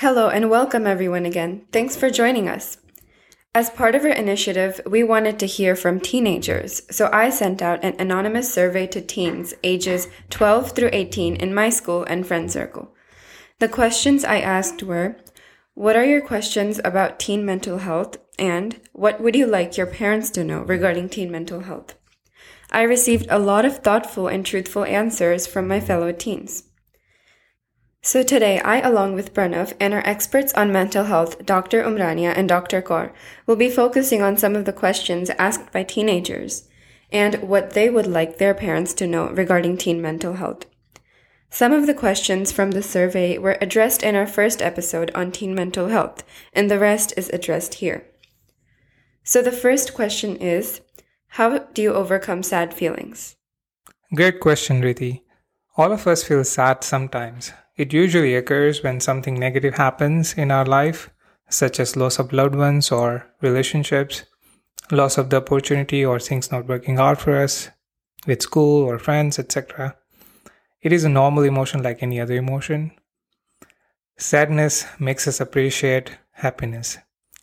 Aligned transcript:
Hello 0.00 0.28
and 0.28 0.50
welcome 0.50 0.86
everyone 0.86 1.24
again. 1.24 1.64
Thanks 1.72 1.96
for 1.96 2.10
joining 2.10 2.50
us. 2.50 2.76
As 3.54 3.70
part 3.70 3.94
of 3.94 4.04
our 4.04 4.10
initiative, 4.10 4.78
we 4.84 5.02
wanted 5.02 5.38
to 5.38 5.46
hear 5.46 5.74
from 5.74 6.00
teenagers, 6.00 6.82
so 6.90 7.08
I 7.14 7.30
sent 7.30 7.62
out 7.62 7.82
an 7.82 7.96
anonymous 7.98 8.52
survey 8.52 8.86
to 8.88 9.00
teens 9.00 9.54
ages 9.64 10.08
12 10.28 10.72
through 10.72 10.90
18 10.92 11.36
in 11.36 11.54
my 11.54 11.70
school 11.70 12.04
and 12.04 12.26
friend 12.26 12.52
circle. 12.52 12.94
The 13.58 13.70
questions 13.70 14.22
I 14.22 14.40
asked 14.40 14.82
were 14.82 15.16
What 15.72 15.96
are 15.96 16.04
your 16.04 16.20
questions 16.20 16.78
about 16.84 17.18
teen 17.18 17.46
mental 17.46 17.78
health? 17.78 18.18
And 18.38 18.78
what 18.92 19.22
would 19.22 19.34
you 19.34 19.46
like 19.46 19.78
your 19.78 19.86
parents 19.86 20.28
to 20.32 20.44
know 20.44 20.60
regarding 20.60 21.08
teen 21.08 21.30
mental 21.32 21.60
health? 21.60 21.94
I 22.70 22.82
received 22.82 23.28
a 23.30 23.38
lot 23.38 23.64
of 23.64 23.78
thoughtful 23.78 24.28
and 24.28 24.44
truthful 24.44 24.84
answers 24.84 25.46
from 25.46 25.66
my 25.66 25.80
fellow 25.80 26.12
teens. 26.12 26.64
So 28.02 28.22
today, 28.22 28.60
I, 28.60 28.78
along 28.80 29.14
with 29.14 29.34
Pranav 29.34 29.72
and 29.80 29.92
our 29.92 30.06
experts 30.06 30.54
on 30.54 30.72
mental 30.72 31.04
health, 31.04 31.44
Dr. 31.44 31.82
Umrania 31.82 32.32
and 32.36 32.48
Dr. 32.48 32.80
Kaur, 32.80 33.12
will 33.46 33.56
be 33.56 33.68
focusing 33.68 34.22
on 34.22 34.36
some 34.36 34.54
of 34.54 34.64
the 34.64 34.72
questions 34.72 35.30
asked 35.30 35.72
by 35.72 35.82
teenagers 35.82 36.68
and 37.10 37.42
what 37.42 37.70
they 37.70 37.90
would 37.90 38.06
like 38.06 38.38
their 38.38 38.54
parents 38.54 38.94
to 38.94 39.06
know 39.06 39.28
regarding 39.30 39.76
teen 39.76 40.00
mental 40.00 40.34
health. 40.34 40.66
Some 41.50 41.72
of 41.72 41.86
the 41.86 41.94
questions 41.94 42.52
from 42.52 42.72
the 42.72 42.82
survey 42.82 43.38
were 43.38 43.58
addressed 43.60 44.02
in 44.02 44.14
our 44.14 44.26
first 44.26 44.60
episode 44.60 45.10
on 45.14 45.32
teen 45.32 45.54
mental 45.54 45.88
health, 45.88 46.22
and 46.52 46.70
the 46.70 46.78
rest 46.78 47.14
is 47.16 47.30
addressed 47.30 47.74
here. 47.74 48.04
So 49.24 49.42
the 49.42 49.52
first 49.52 49.94
question 49.94 50.36
is 50.36 50.80
How 51.28 51.58
do 51.58 51.82
you 51.82 51.94
overcome 51.94 52.42
sad 52.42 52.74
feelings? 52.74 53.36
Great 54.14 54.40
question, 54.40 54.82
Reeti. 54.82 55.22
All 55.76 55.92
of 55.92 56.06
us 56.06 56.22
feel 56.22 56.44
sad 56.44 56.84
sometimes. 56.84 57.52
It 57.76 57.92
usually 57.92 58.34
occurs 58.34 58.82
when 58.82 59.00
something 59.00 59.38
negative 59.38 59.74
happens 59.74 60.32
in 60.32 60.50
our 60.50 60.64
life, 60.64 61.10
such 61.50 61.78
as 61.78 61.96
loss 61.96 62.18
of 62.18 62.32
loved 62.32 62.54
ones 62.54 62.90
or 62.90 63.26
relationships, 63.42 64.24
loss 64.90 65.18
of 65.18 65.28
the 65.28 65.36
opportunity 65.36 66.04
or 66.04 66.18
things 66.18 66.50
not 66.50 66.66
working 66.66 66.98
out 66.98 67.20
for 67.20 67.36
us 67.36 67.68
with 68.26 68.42
school 68.42 68.82
or 68.82 68.98
friends, 68.98 69.38
etc. 69.38 69.94
It 70.80 70.92
is 70.92 71.04
a 71.04 71.10
normal 71.10 71.42
emotion 71.42 71.82
like 71.82 72.02
any 72.02 72.18
other 72.18 72.34
emotion. 72.34 72.92
Sadness 74.16 74.86
makes 74.98 75.28
us 75.28 75.40
appreciate 75.40 76.12
happiness. 76.32 76.96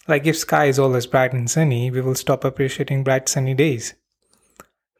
Like 0.07 0.25
if 0.25 0.37
sky 0.37 0.65
is 0.65 0.79
always 0.79 1.05
bright 1.05 1.33
and 1.33 1.49
sunny, 1.49 1.91
we 1.91 2.01
will 2.01 2.15
stop 2.15 2.43
appreciating 2.43 3.03
bright 3.03 3.29
sunny 3.29 3.53
days. 3.53 3.93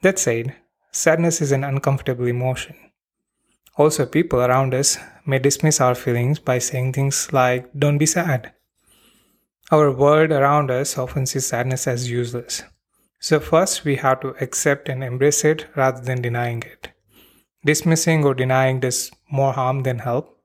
That 0.03 0.20
said, 0.20 0.56
sadness 0.92 1.42
is 1.42 1.52
an 1.52 1.64
uncomfortable 1.64 2.28
emotion. 2.28 2.75
Also, 3.75 4.06
people 4.06 4.40
around 4.40 4.75
us 4.75 5.00
may 5.25 5.39
dismiss 5.39 5.79
our 5.79 5.95
feelings 5.95 6.39
by 6.39 6.59
saying 6.59 6.93
things 6.93 7.31
like, 7.31 7.69
don't 7.77 7.97
be 7.97 8.05
sad. 8.05 8.53
Our 9.71 9.91
world 9.91 10.31
around 10.31 10.69
us 10.69 10.97
often 10.97 11.25
sees 11.25 11.47
sadness 11.47 11.88
as 11.88 12.11
useless. 12.11 12.63
So, 13.19 13.39
first, 13.39 13.85
we 13.85 13.95
have 13.95 14.19
to 14.19 14.35
accept 14.41 14.89
and 14.89 15.03
embrace 15.03 15.45
it 15.45 15.67
rather 15.75 16.01
than 16.01 16.21
denying 16.21 16.63
it. 16.63 16.89
Dismissing 17.66 18.25
or 18.25 18.33
denying 18.33 18.81
does 18.81 19.11
more 19.31 19.53
harm 19.53 19.83
than 19.83 19.99
help. 19.99 20.38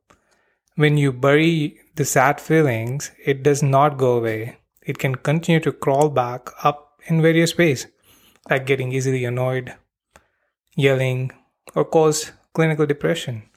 When 0.77 0.97
you 0.97 1.13
bury 1.13 1.81
the 1.97 2.05
sad 2.05 2.41
feelings, 2.41 3.11
it 3.27 3.43
does 3.43 3.61
not 3.63 3.99
go 3.99 4.19
away. 4.19 4.59
It 4.83 4.99
can 4.99 5.17
continue 5.17 5.61
to 5.61 5.73
crawl 5.73 6.09
back 6.09 6.51
up 6.63 7.01
in 7.09 7.21
various 7.21 7.59
ways, 7.59 7.89
like 8.49 8.67
getting 8.67 8.93
easily 8.93 9.25
annoyed, 9.25 9.75
yelling, 10.77 11.33
or 11.75 11.85
cause 11.85 12.31
clinical 12.53 12.87
depression. 12.87 13.48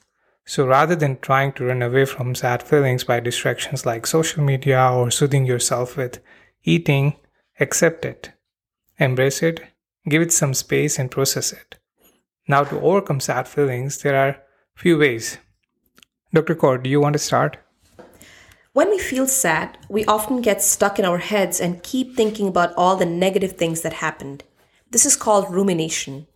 So 0.45 0.65
rather 0.65 0.95
than 0.95 1.19
trying 1.19 1.53
to 1.53 1.65
run 1.65 1.81
away 1.81 2.05
from 2.05 2.35
sad 2.35 2.63
feelings 2.63 3.03
by 3.03 3.19
distractions 3.19 3.85
like 3.85 4.07
social 4.07 4.43
media 4.43 4.91
or 4.91 5.11
soothing 5.11 5.45
yourself 5.45 5.97
with 5.97 6.19
eating, 6.63 7.15
accept 7.59 8.05
it, 8.05 8.31
embrace 8.97 9.43
it, 9.43 9.61
give 10.09 10.21
it 10.21 10.33
some 10.33 10.53
space 10.53 10.97
and 10.97 11.11
process 11.11 11.53
it. 11.53 11.77
Now 12.47 12.63
to 12.63 12.81
overcome 12.81 13.19
sad 13.19 13.47
feelings, 13.47 13.99
there 14.01 14.15
are 14.15 14.41
few 14.75 14.97
ways. 14.97 15.37
Dr. 16.33 16.55
Kaur, 16.55 16.81
do 16.81 16.89
you 16.89 16.99
want 16.99 17.13
to 17.13 17.19
start? 17.19 17.57
When 18.73 18.89
we 18.89 18.99
feel 18.99 19.27
sad, 19.27 19.77
we 19.89 20.05
often 20.05 20.41
get 20.41 20.63
stuck 20.63 20.97
in 20.97 21.05
our 21.05 21.17
heads 21.17 21.59
and 21.59 21.83
keep 21.83 22.15
thinking 22.15 22.47
about 22.47 22.73
all 22.75 22.95
the 22.95 23.05
negative 23.05 23.53
things 23.53 23.81
that 23.81 23.93
happened. 23.93 24.43
This 24.89 25.05
is 25.05 25.17
called 25.17 25.53
rumination. 25.53 26.27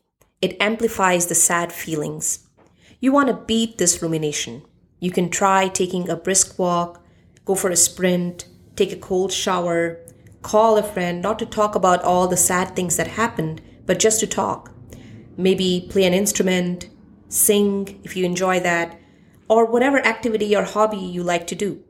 It 0.42 0.58
amplifies 0.62 1.28
the 1.28 1.36
sad 1.36 1.72
feelings. 1.72 2.45
You 3.00 3.12
want 3.12 3.28
to 3.28 3.34
beat 3.34 3.78
this 3.78 4.02
rumination. 4.02 4.64
You 5.00 5.12
can 5.12 5.30
try 5.30 5.68
taking 5.68 6.10
a 6.10 6.16
brisk 6.16 6.58
walk, 6.58 7.04
go 7.44 7.56
for 7.56 7.70
a 7.70 7.76
sprint, 7.76 8.48
take 8.76 8.92
a 8.92 8.98
cold 8.98 9.32
shower, 9.32 10.00
call 10.42 10.78
a 10.78 10.84
friend, 10.84 11.22
not 11.22 11.40
to 11.40 11.46
talk 11.46 11.76
about 11.76 12.04
all 12.04 12.28
the 12.28 12.38
sad 12.38 12.76
things 12.76 12.96
that 12.98 13.08
happened, 13.08 13.62
but 13.86 14.00
just 14.00 14.20
to 14.22 14.28
talk. 14.28 14.72
Maybe 15.38 15.88
play 15.90 16.06
an 16.06 16.14
instrument, 16.14 16.90
sing 17.28 18.00
if 18.04 18.16
you 18.16 18.26
enjoy 18.26 18.60
that, 18.62 19.00
or 19.50 19.66
whatever 19.66 20.00
activity 20.00 20.56
or 20.56 20.64
hobby 20.64 20.98
you 20.98 21.22
like 21.22 21.46
to 21.48 21.56
do. 21.56 21.84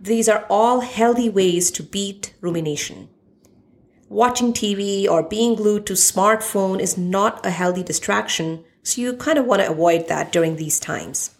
These 0.00 0.28
are 0.28 0.46
all 0.48 0.80
healthy 0.80 1.28
ways 1.28 1.70
to 1.72 1.82
beat 1.82 2.34
rumination. 2.40 3.08
Watching 4.08 4.52
TV 4.52 5.08
or 5.08 5.22
being 5.22 5.54
glued 5.54 5.86
to 5.86 5.92
smartphone 5.92 6.80
is 6.80 6.98
not 6.98 7.44
a 7.46 7.50
healthy 7.50 7.82
distraction 7.82 8.64
so 8.82 9.00
you 9.00 9.14
kind 9.14 9.38
of 9.38 9.46
want 9.46 9.62
to 9.62 9.70
avoid 9.70 10.08
that 10.08 10.32
during 10.32 10.56
these 10.56 10.80
times. 10.80 11.36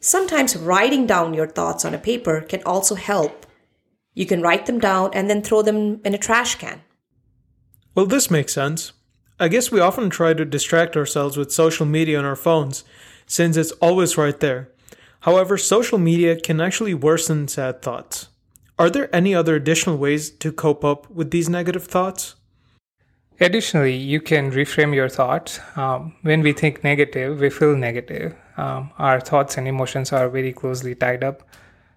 Sometimes 0.00 0.56
writing 0.56 1.06
down 1.06 1.34
your 1.34 1.46
thoughts 1.46 1.84
on 1.84 1.94
a 1.94 1.98
paper 1.98 2.40
can 2.40 2.62
also 2.64 2.94
help. 2.94 3.46
You 4.14 4.26
can 4.26 4.42
write 4.42 4.66
them 4.66 4.78
down 4.78 5.10
and 5.12 5.28
then 5.28 5.42
throw 5.42 5.62
them 5.62 6.00
in 6.04 6.14
a 6.14 6.18
trash 6.18 6.54
can. 6.54 6.82
Well, 7.94 8.06
this 8.06 8.30
makes 8.30 8.52
sense. 8.52 8.92
I 9.40 9.48
guess 9.48 9.70
we 9.70 9.80
often 9.80 10.10
try 10.10 10.34
to 10.34 10.44
distract 10.44 10.96
ourselves 10.96 11.36
with 11.36 11.52
social 11.52 11.86
media 11.86 12.18
on 12.18 12.24
our 12.24 12.36
phones, 12.36 12.84
since 13.26 13.56
it's 13.56 13.72
always 13.72 14.16
right 14.16 14.38
there. 14.38 14.70
However, 15.20 15.58
social 15.58 15.98
media 15.98 16.40
can 16.40 16.60
actually 16.60 16.94
worsen 16.94 17.48
sad 17.48 17.82
thoughts. 17.82 18.28
Are 18.78 18.90
there 18.90 19.14
any 19.14 19.34
other 19.34 19.56
additional 19.56 19.96
ways 19.96 20.30
to 20.30 20.52
cope 20.52 20.84
up 20.84 21.10
with 21.10 21.32
these 21.32 21.48
negative 21.48 21.84
thoughts? 21.84 22.36
Additionally, 23.40 23.94
you 23.94 24.20
can 24.20 24.50
reframe 24.50 24.94
your 24.94 25.08
thoughts. 25.08 25.60
Um, 25.76 26.14
when 26.22 26.42
we 26.42 26.52
think 26.52 26.82
negative, 26.82 27.38
we 27.38 27.50
feel 27.50 27.76
negative. 27.76 28.34
Um, 28.56 28.90
our 28.98 29.20
thoughts 29.20 29.56
and 29.56 29.68
emotions 29.68 30.12
are 30.12 30.28
very 30.28 30.52
closely 30.52 30.94
tied 30.96 31.22
up. 31.22 31.42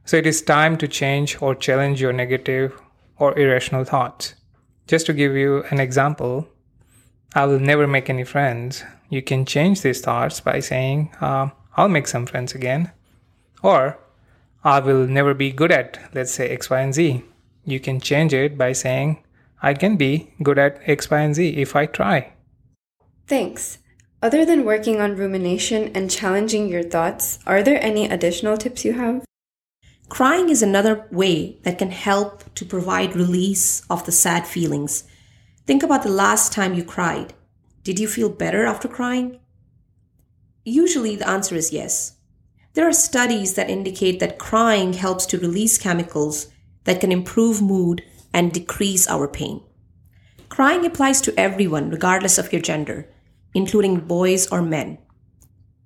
So 0.05 0.17
it 0.17 0.27
is 0.27 0.41
time 0.41 0.77
to 0.77 0.87
change 0.87 1.41
or 1.41 1.55
challenge 1.55 1.99
your 1.99 2.13
negative 2.13 2.79
or 3.17 3.37
irrational 3.37 3.85
thoughts. 3.85 4.35
Just 4.87 5.07
to 5.07 5.13
give 5.13 5.33
you 5.33 5.63
an 5.71 5.79
example, 5.79 6.47
I 7.33 7.45
will 7.45 7.59
never 7.59 7.87
make 7.87 8.09
any 8.09 8.23
friends. 8.23 8.83
You 9.09 9.21
can 9.21 9.45
change 9.45 9.81
these 9.81 10.01
thoughts 10.01 10.41
by 10.41 10.59
saying, 10.59 11.11
uh, 11.21 11.49
I'll 11.75 11.89
make 11.89 12.07
some 12.07 12.25
friends 12.25 12.53
again. 12.53 12.91
Or, 13.63 13.97
I 14.63 14.79
will 14.79 15.07
never 15.07 15.33
be 15.33 15.51
good 15.51 15.71
at, 15.71 15.99
let's 16.13 16.31
say, 16.31 16.49
X, 16.49 16.69
Y, 16.69 16.79
and 16.79 16.93
Z. 16.93 17.23
You 17.65 17.79
can 17.79 17.99
change 17.99 18.33
it 18.33 18.57
by 18.57 18.73
saying, 18.73 19.23
I 19.61 19.73
can 19.73 19.95
be 19.95 20.33
good 20.41 20.57
at 20.57 20.79
X, 20.85 21.09
Y, 21.09 21.19
and 21.19 21.35
Z 21.35 21.49
if 21.49 21.75
I 21.75 21.85
try. 21.85 22.33
Thanks. 23.27 23.77
Other 24.21 24.45
than 24.45 24.65
working 24.65 25.01
on 25.01 25.15
rumination 25.15 25.91
and 25.95 26.09
challenging 26.09 26.67
your 26.67 26.83
thoughts, 26.83 27.39
are 27.47 27.63
there 27.63 27.81
any 27.81 28.05
additional 28.05 28.57
tips 28.57 28.85
you 28.85 28.93
have? 28.93 29.23
Crying 30.09 30.49
is 30.49 30.61
another 30.61 31.07
way 31.11 31.59
that 31.63 31.77
can 31.77 31.91
help 31.91 32.53
to 32.55 32.65
provide 32.65 33.15
release 33.15 33.81
of 33.89 34.05
the 34.05 34.11
sad 34.11 34.45
feelings. 34.45 35.05
Think 35.65 35.83
about 35.83 36.03
the 36.03 36.09
last 36.09 36.51
time 36.51 36.73
you 36.73 36.83
cried. 36.83 37.33
Did 37.83 37.99
you 37.99 38.07
feel 38.07 38.29
better 38.29 38.65
after 38.65 38.87
crying? 38.87 39.39
Usually 40.65 41.15
the 41.15 41.27
answer 41.27 41.55
is 41.55 41.71
yes. 41.71 42.17
There 42.73 42.87
are 42.87 42.93
studies 42.93 43.55
that 43.55 43.69
indicate 43.69 44.19
that 44.19 44.37
crying 44.37 44.93
helps 44.93 45.25
to 45.27 45.39
release 45.39 45.77
chemicals 45.77 46.47
that 46.83 46.99
can 46.99 47.11
improve 47.11 47.61
mood 47.61 48.03
and 48.33 48.51
decrease 48.51 49.07
our 49.07 49.27
pain. 49.27 49.61
Crying 50.49 50.85
applies 50.85 51.21
to 51.21 51.39
everyone, 51.39 51.89
regardless 51.89 52.37
of 52.37 52.51
your 52.51 52.61
gender, 52.61 53.09
including 53.53 54.01
boys 54.01 54.47
or 54.51 54.61
men. 54.61 54.97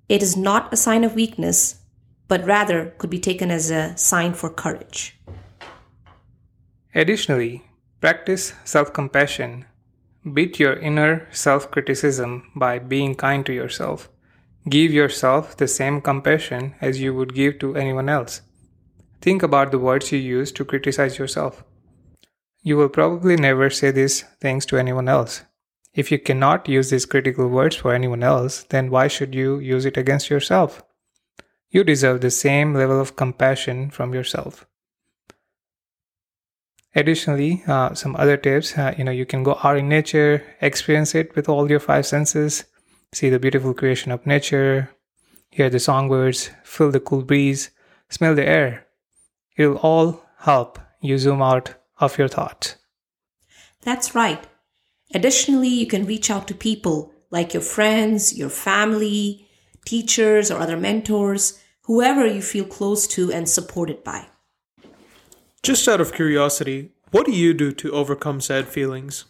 It 0.08 0.22
is 0.22 0.36
not 0.36 0.72
a 0.72 0.76
sign 0.76 1.04
of 1.04 1.14
weakness, 1.14 1.82
but 2.28 2.44
rather 2.44 2.94
could 2.98 3.10
be 3.10 3.18
taken 3.18 3.50
as 3.50 3.70
a 3.70 3.96
sign 3.96 4.34
for 4.34 4.50
courage. 4.50 5.18
Additionally, 6.94 7.64
practice 8.00 8.54
self 8.64 8.92
compassion. 8.92 9.64
Beat 10.32 10.58
your 10.58 10.74
inner 10.74 11.28
self 11.30 11.70
criticism 11.70 12.50
by 12.56 12.78
being 12.78 13.14
kind 13.14 13.46
to 13.46 13.52
yourself. 13.52 14.08
Give 14.68 14.92
yourself 14.92 15.56
the 15.56 15.68
same 15.68 16.00
compassion 16.00 16.74
as 16.80 17.00
you 17.00 17.14
would 17.14 17.34
give 17.34 17.60
to 17.60 17.76
anyone 17.76 18.08
else. 18.08 18.42
Think 19.20 19.42
about 19.42 19.70
the 19.70 19.78
words 19.78 20.10
you 20.10 20.18
use 20.18 20.50
to 20.52 20.64
criticize 20.64 21.18
yourself. 21.18 21.62
You 22.66 22.76
will 22.76 22.88
probably 22.88 23.36
never 23.36 23.70
say 23.70 23.92
these 23.92 24.22
things 24.40 24.66
to 24.66 24.76
anyone 24.76 25.08
else. 25.08 25.42
If 25.94 26.10
you 26.10 26.18
cannot 26.18 26.68
use 26.68 26.90
these 26.90 27.06
critical 27.06 27.46
words 27.48 27.76
for 27.76 27.94
anyone 27.94 28.24
else, 28.24 28.64
then 28.64 28.90
why 28.90 29.06
should 29.06 29.34
you 29.34 29.60
use 29.60 29.84
it 29.84 29.96
against 29.96 30.30
yourself? 30.30 30.82
you 31.76 31.84
deserve 31.84 32.20
the 32.20 32.30
same 32.30 32.74
level 32.74 33.00
of 33.00 33.16
compassion 33.16 33.90
from 33.90 34.14
yourself. 34.14 34.66
Additionally, 36.94 37.62
uh, 37.66 37.92
some 37.92 38.16
other 38.16 38.38
tips, 38.38 38.78
uh, 38.78 38.94
you 38.96 39.04
know, 39.04 39.10
you 39.10 39.26
can 39.26 39.42
go 39.42 39.58
out 39.62 39.76
in 39.76 39.88
nature, 39.88 40.42
experience 40.62 41.14
it 41.14 41.36
with 41.36 41.48
all 41.48 41.68
your 41.68 41.80
five 41.80 42.06
senses, 42.06 42.64
see 43.12 43.28
the 43.28 43.38
beautiful 43.38 43.74
creation 43.74 44.10
of 44.10 44.24
nature, 44.24 44.90
hear 45.50 45.68
the 45.68 45.78
songbirds, 45.78 46.50
feel 46.64 46.90
the 46.90 47.00
cool 47.00 47.22
breeze, 47.22 47.70
smell 48.08 48.34
the 48.34 48.46
air. 48.46 48.86
It 49.58 49.66
will 49.66 49.76
all 49.78 50.24
help 50.38 50.78
you 51.02 51.18
zoom 51.18 51.42
out 51.42 51.74
of 51.98 52.18
your 52.18 52.28
thoughts. 52.28 52.76
That's 53.82 54.14
right. 54.14 54.46
Additionally, 55.14 55.68
you 55.68 55.86
can 55.86 56.06
reach 56.06 56.30
out 56.30 56.48
to 56.48 56.54
people 56.54 57.12
like 57.30 57.54
your 57.54 57.62
friends, 57.62 58.36
your 58.36 58.50
family, 58.50 59.46
teachers, 59.84 60.50
or 60.50 60.60
other 60.60 60.76
mentors, 60.76 61.60
whoever 61.82 62.26
you 62.26 62.42
feel 62.42 62.64
close 62.64 63.06
to 63.06 63.32
and 63.32 63.48
supported 63.48 64.02
by. 64.02 64.26
Just 65.62 65.88
out 65.88 66.00
of 66.00 66.12
curiosity, 66.12 66.92
what 67.10 67.26
do 67.26 67.32
you 67.32 67.54
do 67.54 67.72
to 67.72 67.92
overcome 67.92 68.40
sad 68.40 68.68
feelings? 68.68 69.24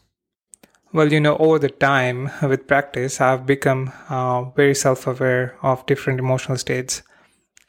Well, 0.93 1.13
you 1.13 1.21
know, 1.21 1.37
over 1.37 1.59
the 1.59 1.69
time 1.69 2.31
with 2.43 2.67
practice, 2.67 3.21
I've 3.21 3.45
become 3.45 3.93
uh, 4.09 4.45
very 4.57 4.75
self 4.75 5.07
aware 5.07 5.57
of 5.63 5.85
different 5.87 6.19
emotional 6.19 6.57
states. 6.57 7.03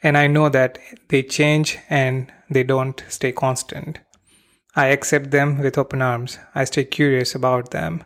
And 0.02 0.16
I 0.16 0.28
know 0.28 0.48
that 0.48 0.78
they 1.08 1.22
change 1.22 1.78
and 1.90 2.32
they 2.48 2.62
don't 2.62 3.04
stay 3.08 3.32
constant. 3.32 3.98
I 4.78 4.86
accept 4.94 5.32
them 5.32 5.58
with 5.58 5.76
open 5.76 6.00
arms. 6.00 6.38
I 6.54 6.62
stay 6.62 6.84
curious 6.84 7.34
about 7.34 7.72
them. 7.72 8.04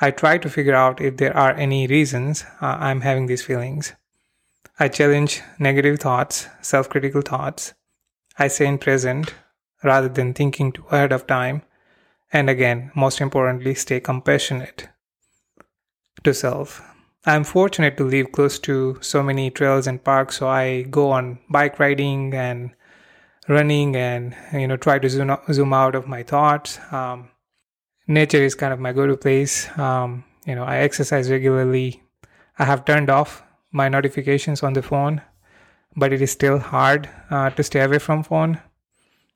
I 0.00 0.10
try 0.10 0.38
to 0.38 0.48
figure 0.48 0.74
out 0.74 0.98
if 0.98 1.18
there 1.18 1.36
are 1.36 1.52
any 1.52 1.86
reasons 1.86 2.46
uh, 2.62 2.78
I'm 2.80 3.02
having 3.02 3.26
these 3.26 3.44
feelings. 3.44 3.92
I 4.78 4.88
challenge 4.88 5.42
negative 5.58 5.98
thoughts, 5.98 6.48
self 6.62 6.88
critical 6.88 7.20
thoughts. 7.20 7.74
I 8.38 8.48
stay 8.48 8.64
in 8.64 8.78
present 8.78 9.34
rather 9.84 10.08
than 10.08 10.32
thinking 10.32 10.72
too 10.72 10.86
ahead 10.90 11.12
of 11.12 11.26
time. 11.26 11.64
And 12.32 12.48
again, 12.48 12.92
most 12.96 13.20
importantly, 13.20 13.74
stay 13.74 14.00
compassionate 14.00 14.88
to 16.24 16.32
self. 16.32 16.80
I'm 17.26 17.44
fortunate 17.44 17.98
to 17.98 18.04
live 18.04 18.32
close 18.32 18.58
to 18.60 18.96
so 19.02 19.22
many 19.22 19.50
trails 19.50 19.86
and 19.86 20.02
parks, 20.02 20.38
so 20.38 20.48
I 20.48 20.80
go 20.80 21.10
on 21.10 21.40
bike 21.50 21.78
riding 21.78 22.32
and 22.32 22.70
running 23.48 23.96
and 23.96 24.36
you 24.52 24.68
know 24.68 24.76
try 24.76 24.98
to 24.98 25.08
zoom 25.08 25.30
out, 25.30 25.44
zoom 25.52 25.72
out 25.72 25.94
of 25.94 26.06
my 26.06 26.22
thoughts. 26.22 26.78
Um, 26.92 27.30
nature 28.06 28.42
is 28.42 28.54
kind 28.54 28.72
of 28.72 28.80
my 28.80 28.92
go-to 28.92 29.16
place. 29.16 29.68
Um, 29.78 30.24
you 30.46 30.54
know, 30.54 30.64
I 30.64 30.78
exercise 30.78 31.30
regularly. 31.30 32.02
I 32.58 32.64
have 32.64 32.84
turned 32.84 33.10
off 33.10 33.42
my 33.72 33.88
notifications 33.88 34.62
on 34.62 34.72
the 34.74 34.82
phone, 34.82 35.22
but 35.96 36.12
it 36.12 36.20
is 36.20 36.30
still 36.30 36.58
hard 36.58 37.08
uh, 37.30 37.50
to 37.50 37.62
stay 37.62 37.80
away 37.80 37.98
from 37.98 38.22
phone. 38.22 38.60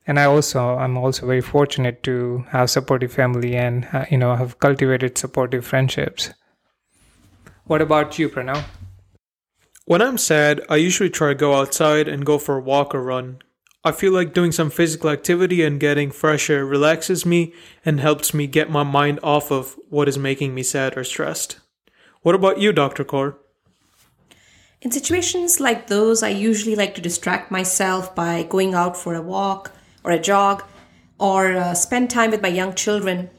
And 0.07 0.19
I 0.19 0.25
also, 0.25 0.77
I'm 0.77 0.97
also 0.97 1.25
very 1.25 1.41
fortunate 1.41 2.03
to 2.03 2.45
have 2.49 2.69
supportive 2.69 3.11
family 3.11 3.55
and 3.55 3.87
uh, 3.91 4.05
you 4.09 4.17
know 4.17 4.35
have 4.35 4.59
cultivated 4.59 5.17
supportive 5.17 5.65
friendships. 5.65 6.31
What 7.65 7.81
about 7.81 8.19
you, 8.19 8.29
Pranav? 8.29 8.63
When 9.85 10.01
I'm 10.01 10.17
sad, 10.17 10.61
I 10.69 10.75
usually 10.75 11.09
try 11.09 11.29
to 11.29 11.35
go 11.35 11.55
outside 11.55 12.07
and 12.07 12.25
go 12.25 12.37
for 12.37 12.57
a 12.57 12.61
walk 12.61 12.93
or 12.93 13.01
run. 13.01 13.39
I 13.87 13.91
feel 13.91 14.13
like 14.13 14.33
doing 14.33 14.51
some 14.51 14.71
physical 14.71 15.11
activity 15.11 15.63
and 15.63 15.79
getting 15.79 16.09
fresh 16.09 16.49
air 16.49 16.65
relaxes 16.65 17.23
me 17.23 17.53
and 17.85 17.99
helps 17.99 18.33
me 18.33 18.47
get 18.47 18.67
my 18.67 18.81
mind 18.81 19.19
off 19.21 19.51
of 19.51 19.75
what 19.89 20.09
is 20.09 20.17
making 20.17 20.55
me 20.55 20.63
sad 20.63 20.97
or 20.97 21.03
stressed. 21.03 21.59
What 22.23 22.33
about 22.33 22.57
you, 22.57 22.73
Dr. 22.73 23.05
Kaur? 23.05 23.35
In 24.81 24.89
situations 24.89 25.59
like 25.59 25.85
those, 25.85 26.23
I 26.23 26.29
usually 26.29 26.75
like 26.75 26.95
to 26.95 27.01
distract 27.01 27.51
myself 27.51 28.15
by 28.15 28.41
going 28.49 28.73
out 28.73 28.97
for 28.97 29.13
a 29.13 29.21
walk 29.21 29.71
or 30.03 30.09
a 30.09 30.19
jog 30.19 30.63
or 31.19 31.55
uh, 31.55 31.75
spend 31.75 32.09
time 32.09 32.31
with 32.31 32.41
my 32.41 32.47
young 32.47 32.73
children. 32.73 33.29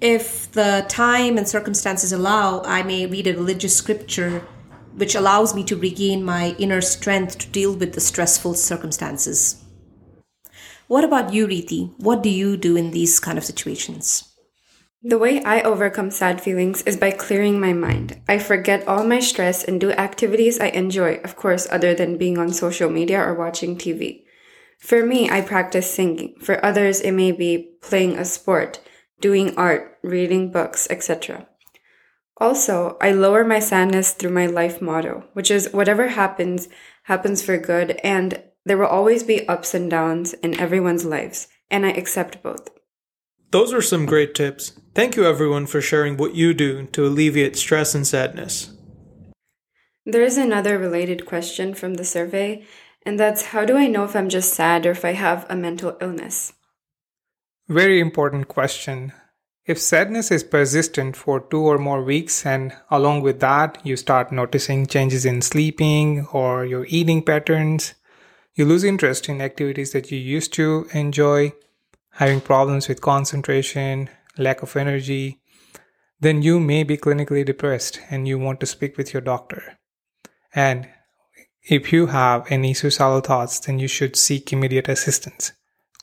If 0.00 0.52
the 0.52 0.86
time 0.88 1.36
and 1.36 1.48
circumstances 1.48 2.12
allow, 2.12 2.62
I 2.62 2.84
may 2.84 3.06
read 3.06 3.26
a 3.26 3.34
religious 3.34 3.74
scripture 3.74 4.46
which 4.94 5.16
allows 5.16 5.56
me 5.56 5.64
to 5.64 5.76
regain 5.76 6.22
my 6.22 6.54
inner 6.58 6.80
strength 6.80 7.38
to 7.38 7.48
deal 7.48 7.74
with 7.74 7.94
the 7.94 8.00
stressful 8.00 8.54
circumstances. 8.54 9.61
What 10.92 11.04
about 11.04 11.32
you, 11.32 11.46
Reeti? 11.46 11.90
What 11.96 12.22
do 12.22 12.28
you 12.28 12.58
do 12.58 12.76
in 12.76 12.90
these 12.90 13.18
kind 13.18 13.38
of 13.38 13.46
situations? 13.46 14.28
The 15.02 15.16
way 15.16 15.42
I 15.42 15.62
overcome 15.62 16.10
sad 16.10 16.42
feelings 16.42 16.82
is 16.82 16.98
by 16.98 17.12
clearing 17.12 17.58
my 17.58 17.72
mind. 17.72 18.20
I 18.28 18.38
forget 18.38 18.86
all 18.86 19.02
my 19.02 19.20
stress 19.20 19.64
and 19.64 19.80
do 19.80 19.92
activities 19.92 20.60
I 20.60 20.66
enjoy, 20.66 21.14
of 21.24 21.34
course, 21.34 21.66
other 21.70 21.94
than 21.94 22.18
being 22.18 22.36
on 22.36 22.52
social 22.52 22.90
media 22.90 23.22
or 23.22 23.32
watching 23.32 23.78
TV. 23.78 24.24
For 24.80 25.06
me, 25.06 25.30
I 25.30 25.40
practice 25.40 25.90
singing. 25.90 26.34
For 26.42 26.62
others, 26.62 27.00
it 27.00 27.12
may 27.12 27.32
be 27.32 27.72
playing 27.80 28.18
a 28.18 28.26
sport, 28.26 28.78
doing 29.18 29.56
art, 29.56 29.96
reading 30.02 30.52
books, 30.52 30.86
etc. 30.90 31.48
Also, 32.36 32.98
I 33.00 33.12
lower 33.12 33.44
my 33.44 33.60
sadness 33.60 34.12
through 34.12 34.32
my 34.32 34.44
life 34.44 34.82
motto, 34.82 35.24
which 35.32 35.50
is 35.50 35.72
whatever 35.72 36.08
happens, 36.08 36.68
happens 37.04 37.42
for 37.42 37.56
good, 37.56 37.92
and 38.04 38.42
there 38.64 38.78
will 38.78 38.86
always 38.86 39.22
be 39.22 39.48
ups 39.48 39.74
and 39.74 39.90
downs 39.90 40.34
in 40.34 40.58
everyone's 40.58 41.04
lives, 41.04 41.48
and 41.70 41.84
I 41.84 41.90
accept 41.90 42.42
both. 42.42 42.68
Those 43.50 43.72
are 43.72 43.82
some 43.82 44.06
great 44.06 44.34
tips. 44.34 44.72
Thank 44.94 45.16
you, 45.16 45.26
everyone, 45.26 45.66
for 45.66 45.80
sharing 45.80 46.16
what 46.16 46.34
you 46.34 46.54
do 46.54 46.86
to 46.86 47.06
alleviate 47.06 47.56
stress 47.56 47.94
and 47.94 48.06
sadness. 48.06 48.72
There 50.06 50.22
is 50.22 50.38
another 50.38 50.78
related 50.78 51.26
question 51.26 51.74
from 51.74 51.94
the 51.94 52.04
survey, 52.04 52.64
and 53.04 53.20
that's 53.20 53.46
how 53.46 53.64
do 53.64 53.76
I 53.76 53.88
know 53.88 54.04
if 54.04 54.16
I'm 54.16 54.28
just 54.28 54.54
sad 54.54 54.86
or 54.86 54.92
if 54.92 55.04
I 55.04 55.12
have 55.12 55.46
a 55.48 55.56
mental 55.56 55.96
illness? 56.00 56.52
Very 57.68 58.00
important 58.00 58.48
question. 58.48 59.12
If 59.64 59.78
sadness 59.78 60.32
is 60.32 60.42
persistent 60.42 61.14
for 61.14 61.40
two 61.40 61.60
or 61.60 61.78
more 61.78 62.02
weeks, 62.02 62.44
and 62.44 62.72
along 62.90 63.22
with 63.22 63.38
that, 63.40 63.78
you 63.84 63.96
start 63.96 64.32
noticing 64.32 64.86
changes 64.86 65.24
in 65.24 65.40
sleeping 65.40 66.26
or 66.32 66.64
your 66.64 66.86
eating 66.88 67.22
patterns, 67.22 67.94
you 68.54 68.64
lose 68.64 68.84
interest 68.84 69.28
in 69.28 69.40
activities 69.40 69.92
that 69.92 70.10
you 70.10 70.18
used 70.18 70.52
to 70.54 70.86
enjoy, 70.92 71.52
having 72.12 72.40
problems 72.40 72.88
with 72.88 73.00
concentration, 73.00 74.10
lack 74.36 74.62
of 74.62 74.76
energy, 74.76 75.40
then 76.20 76.42
you 76.42 76.60
may 76.60 76.82
be 76.84 76.96
clinically 76.96 77.44
depressed 77.44 78.00
and 78.10 78.28
you 78.28 78.38
want 78.38 78.60
to 78.60 78.66
speak 78.66 78.96
with 78.96 79.12
your 79.12 79.22
doctor. 79.22 79.78
And 80.54 80.88
if 81.64 81.92
you 81.92 82.06
have 82.06 82.50
any 82.50 82.74
suicidal 82.74 83.20
thoughts, 83.20 83.58
then 83.60 83.78
you 83.78 83.88
should 83.88 84.16
seek 84.16 84.52
immediate 84.52 84.88
assistance. 84.88 85.52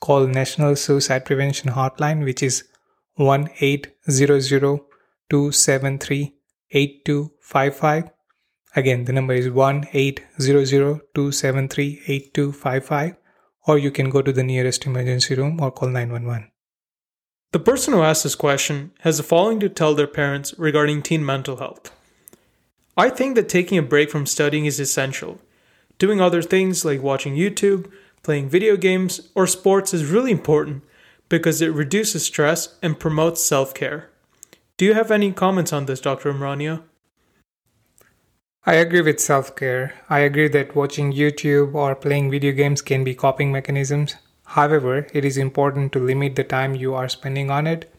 Call 0.01 0.27
National 0.27 0.75
Suicide 0.75 1.25
Prevention 1.25 1.71
Hotline, 1.71 2.23
which 2.23 2.41
is 2.41 2.63
1 3.15 3.49
800 3.59 4.79
273 5.29 6.35
8255 6.71 8.09
Again, 8.75 9.05
the 9.05 9.13
number 9.13 9.33
is 9.33 9.49
1 9.49 9.87
800 9.93 11.01
273 11.15 12.01
8255, 12.07 13.15
or 13.67 13.77
you 13.77 13.91
can 13.91 14.09
go 14.09 14.21
to 14.21 14.31
the 14.31 14.43
nearest 14.43 14.85
emergency 14.85 15.35
room 15.35 15.59
or 15.59 15.71
call 15.71 15.89
911. 15.89 16.51
The 17.51 17.59
person 17.59 17.93
who 17.93 18.03
asked 18.03 18.23
this 18.23 18.35
question 18.35 18.91
has 18.99 19.17
the 19.17 19.23
following 19.23 19.59
to 19.61 19.69
tell 19.69 19.95
their 19.95 20.05
parents 20.05 20.53
regarding 20.59 21.01
teen 21.01 21.25
mental 21.25 21.57
health. 21.57 21.91
I 22.95 23.09
think 23.09 23.35
that 23.35 23.49
taking 23.49 23.77
a 23.77 23.81
break 23.81 24.11
from 24.11 24.27
studying 24.27 24.65
is 24.65 24.79
essential. 24.79 25.39
Doing 25.97 26.21
other 26.21 26.43
things 26.43 26.85
like 26.85 27.01
watching 27.01 27.35
YouTube, 27.35 27.91
playing 28.21 28.49
video 28.49 28.77
games, 28.77 29.29
or 29.33 29.47
sports 29.47 29.93
is 29.93 30.05
really 30.05 30.31
important 30.31 30.83
because 31.27 31.61
it 31.61 31.73
reduces 31.73 32.23
stress 32.23 32.77
and 32.83 32.99
promotes 32.99 33.43
self 33.43 33.73
care. 33.73 34.09
Do 34.77 34.85
you 34.85 34.93
have 34.93 35.09
any 35.09 35.31
comments 35.31 35.73
on 35.73 35.87
this, 35.87 36.01
Dr. 36.01 36.31
Umrania? 36.31 36.83
I 38.65 38.75
agree 38.75 39.01
with 39.01 39.19
self 39.19 39.55
care. 39.55 39.93
I 40.09 40.19
agree 40.19 40.49
that 40.49 40.75
watching 40.75 41.13
YouTube 41.13 41.73
or 41.73 41.95
playing 41.95 42.29
video 42.29 42.51
games 42.51 42.81
can 42.81 43.03
be 43.03 43.15
coping 43.15 43.51
mechanisms. 43.51 44.15
However, 44.45 45.07
it 45.13 45.23
is 45.23 45.37
important 45.37 45.93
to 45.93 45.99
limit 45.99 46.35
the 46.35 46.43
time 46.43 46.75
you 46.75 46.93
are 46.93 47.07
spending 47.07 47.49
on 47.49 47.67
it. 47.67 47.93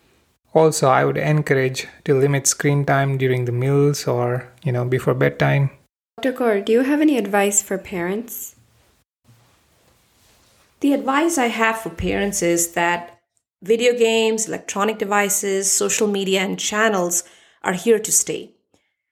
Also, 0.53 0.89
I 0.89 1.05
would 1.05 1.17
encourage 1.17 1.87
to 2.05 2.19
limit 2.19 2.47
screen 2.47 2.85
time 2.85 3.17
during 3.17 3.45
the 3.45 3.53
meals 3.53 4.07
or, 4.07 4.53
you 4.63 4.73
know, 4.73 4.85
before 4.85 5.15
bedtime. 5.15 5.71
Dr. 6.21 6.37
Kaur, 6.37 6.65
do 6.65 6.73
you 6.73 6.81
have 6.83 7.01
any 7.01 7.17
advice 7.17 7.63
for 7.63 7.79
parents? 7.79 8.57
The 10.81 10.93
advice 10.93 11.39
I 11.39 11.47
have 11.47 11.79
for 11.79 11.91
parents 11.91 12.43
is 12.43 12.73
that 12.73 13.19
video 13.63 13.97
games, 13.97 14.49
electronic 14.49 14.99
devices, 14.99 15.71
social 15.71 16.09
media, 16.09 16.41
and 16.41 16.59
channels 16.59 17.23
are 17.63 17.75
here 17.75 17.99
to 17.99 18.13
stay. 18.13 18.51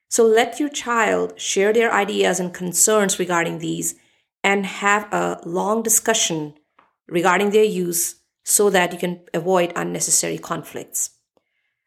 So 0.08 0.24
let 0.24 0.58
your 0.58 0.70
child 0.70 1.38
share 1.38 1.72
their 1.72 1.92
ideas 1.92 2.40
and 2.40 2.52
concerns 2.52 3.18
regarding 3.18 3.58
these 3.58 3.94
and 4.42 4.64
have 4.64 5.12
a 5.12 5.40
long 5.44 5.82
discussion 5.82 6.54
regarding 7.06 7.50
their 7.50 7.64
use 7.64 8.16
so 8.44 8.70
that 8.70 8.92
you 8.92 8.98
can 8.98 9.20
avoid 9.34 9.72
unnecessary 9.76 10.38
conflicts. 10.38 11.10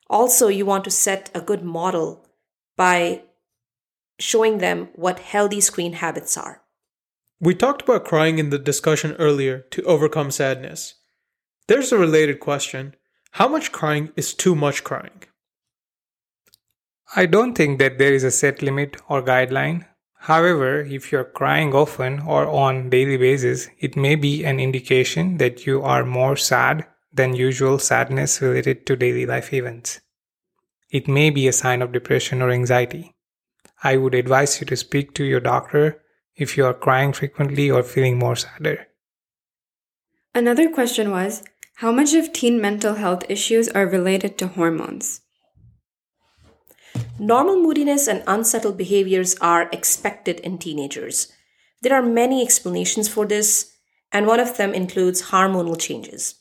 Also, 0.08 0.48
you 0.48 0.66
want 0.66 0.84
to 0.84 0.92
set 0.92 1.32
a 1.34 1.42
good 1.42 1.64
model 1.64 2.28
by 2.78 3.24
showing 4.20 4.60
them 4.60 4.90
what 4.94 5.20
healthy 5.20 5.62
screen 5.62 5.94
habits 5.94 6.38
are. 6.38 6.62
We 7.40 7.56
talked 7.56 7.82
about 7.82 8.06
crying 8.06 8.38
in 8.38 8.52
the 8.52 8.60
discussion 8.60 9.16
earlier 9.18 9.66
to 9.72 9.82
overcome 9.84 10.30
sadness. 10.30 10.96
There's 11.68 11.92
a 11.92 11.98
related 11.98 12.40
question 12.40 12.96
How 13.32 13.48
much 13.48 13.72
crying 13.72 14.12
is 14.16 14.34
too 14.34 14.54
much 14.54 14.84
crying? 14.84 15.24
I 17.14 17.26
don't 17.26 17.56
think 17.56 17.78
that 17.80 17.98
there 17.98 18.14
is 18.14 18.24
a 18.24 18.32
set 18.32 18.62
limit 18.62 18.96
or 19.10 19.22
guideline. 19.22 19.86
However, 20.16 20.80
if 20.80 21.12
you're 21.12 21.26
crying 21.26 21.74
often 21.74 22.22
or 22.22 22.48
on 22.48 22.90
daily 22.90 23.18
basis, 23.18 23.68
it 23.80 23.98
may 23.98 24.16
be 24.16 24.46
an 24.46 24.62
indication 24.62 25.38
that 25.38 25.66
you 25.66 25.82
are 25.82 26.06
more 26.06 26.38
sad 26.38 26.86
than 27.12 27.36
usual 27.36 27.80
sadness 27.80 28.42
related 28.42 28.86
to 28.86 28.96
daily 28.96 29.26
life 29.26 29.52
events. 29.52 30.00
It 30.90 31.10
may 31.10 31.32
be 31.32 31.50
a 31.50 31.54
sign 31.54 31.82
of 31.82 31.92
depression 31.92 32.42
or 32.42 32.50
anxiety. 32.50 33.14
I 33.84 33.98
would 33.98 34.16
advise 34.16 34.62
you 34.62 34.68
to 34.68 34.78
speak 34.78 35.14
to 35.16 35.26
your 35.26 35.42
doctor 35.42 36.02
if 36.36 36.56
you 36.56 36.66
are 36.66 36.74
crying 36.74 37.12
frequently 37.12 37.70
or 37.70 37.84
feeling 37.84 38.18
more 38.18 38.38
sadder. 38.38 38.88
Another 40.34 40.70
question 40.70 41.12
was 41.12 41.44
How 41.76 41.92
much 41.92 42.14
of 42.14 42.32
teen 42.32 42.62
mental 42.62 42.96
health 42.96 43.24
issues 43.28 43.68
are 43.70 43.86
related 43.86 44.38
to 44.38 44.48
hormones? 44.48 45.22
Normal 47.24 47.62
moodiness 47.62 48.08
and 48.08 48.24
unsettled 48.26 48.78
behaviors 48.78 49.36
are 49.36 49.70
expected 49.72 50.40
in 50.40 50.58
teenagers. 50.58 51.32
There 51.84 51.94
are 51.94 52.02
many 52.02 52.42
explanations 52.42 53.08
for 53.08 53.28
this, 53.28 53.78
and 54.12 54.26
one 54.26 54.40
of 54.40 54.58
them 54.58 54.74
includes 54.74 55.30
hormonal 55.30 55.80
changes. 55.80 56.34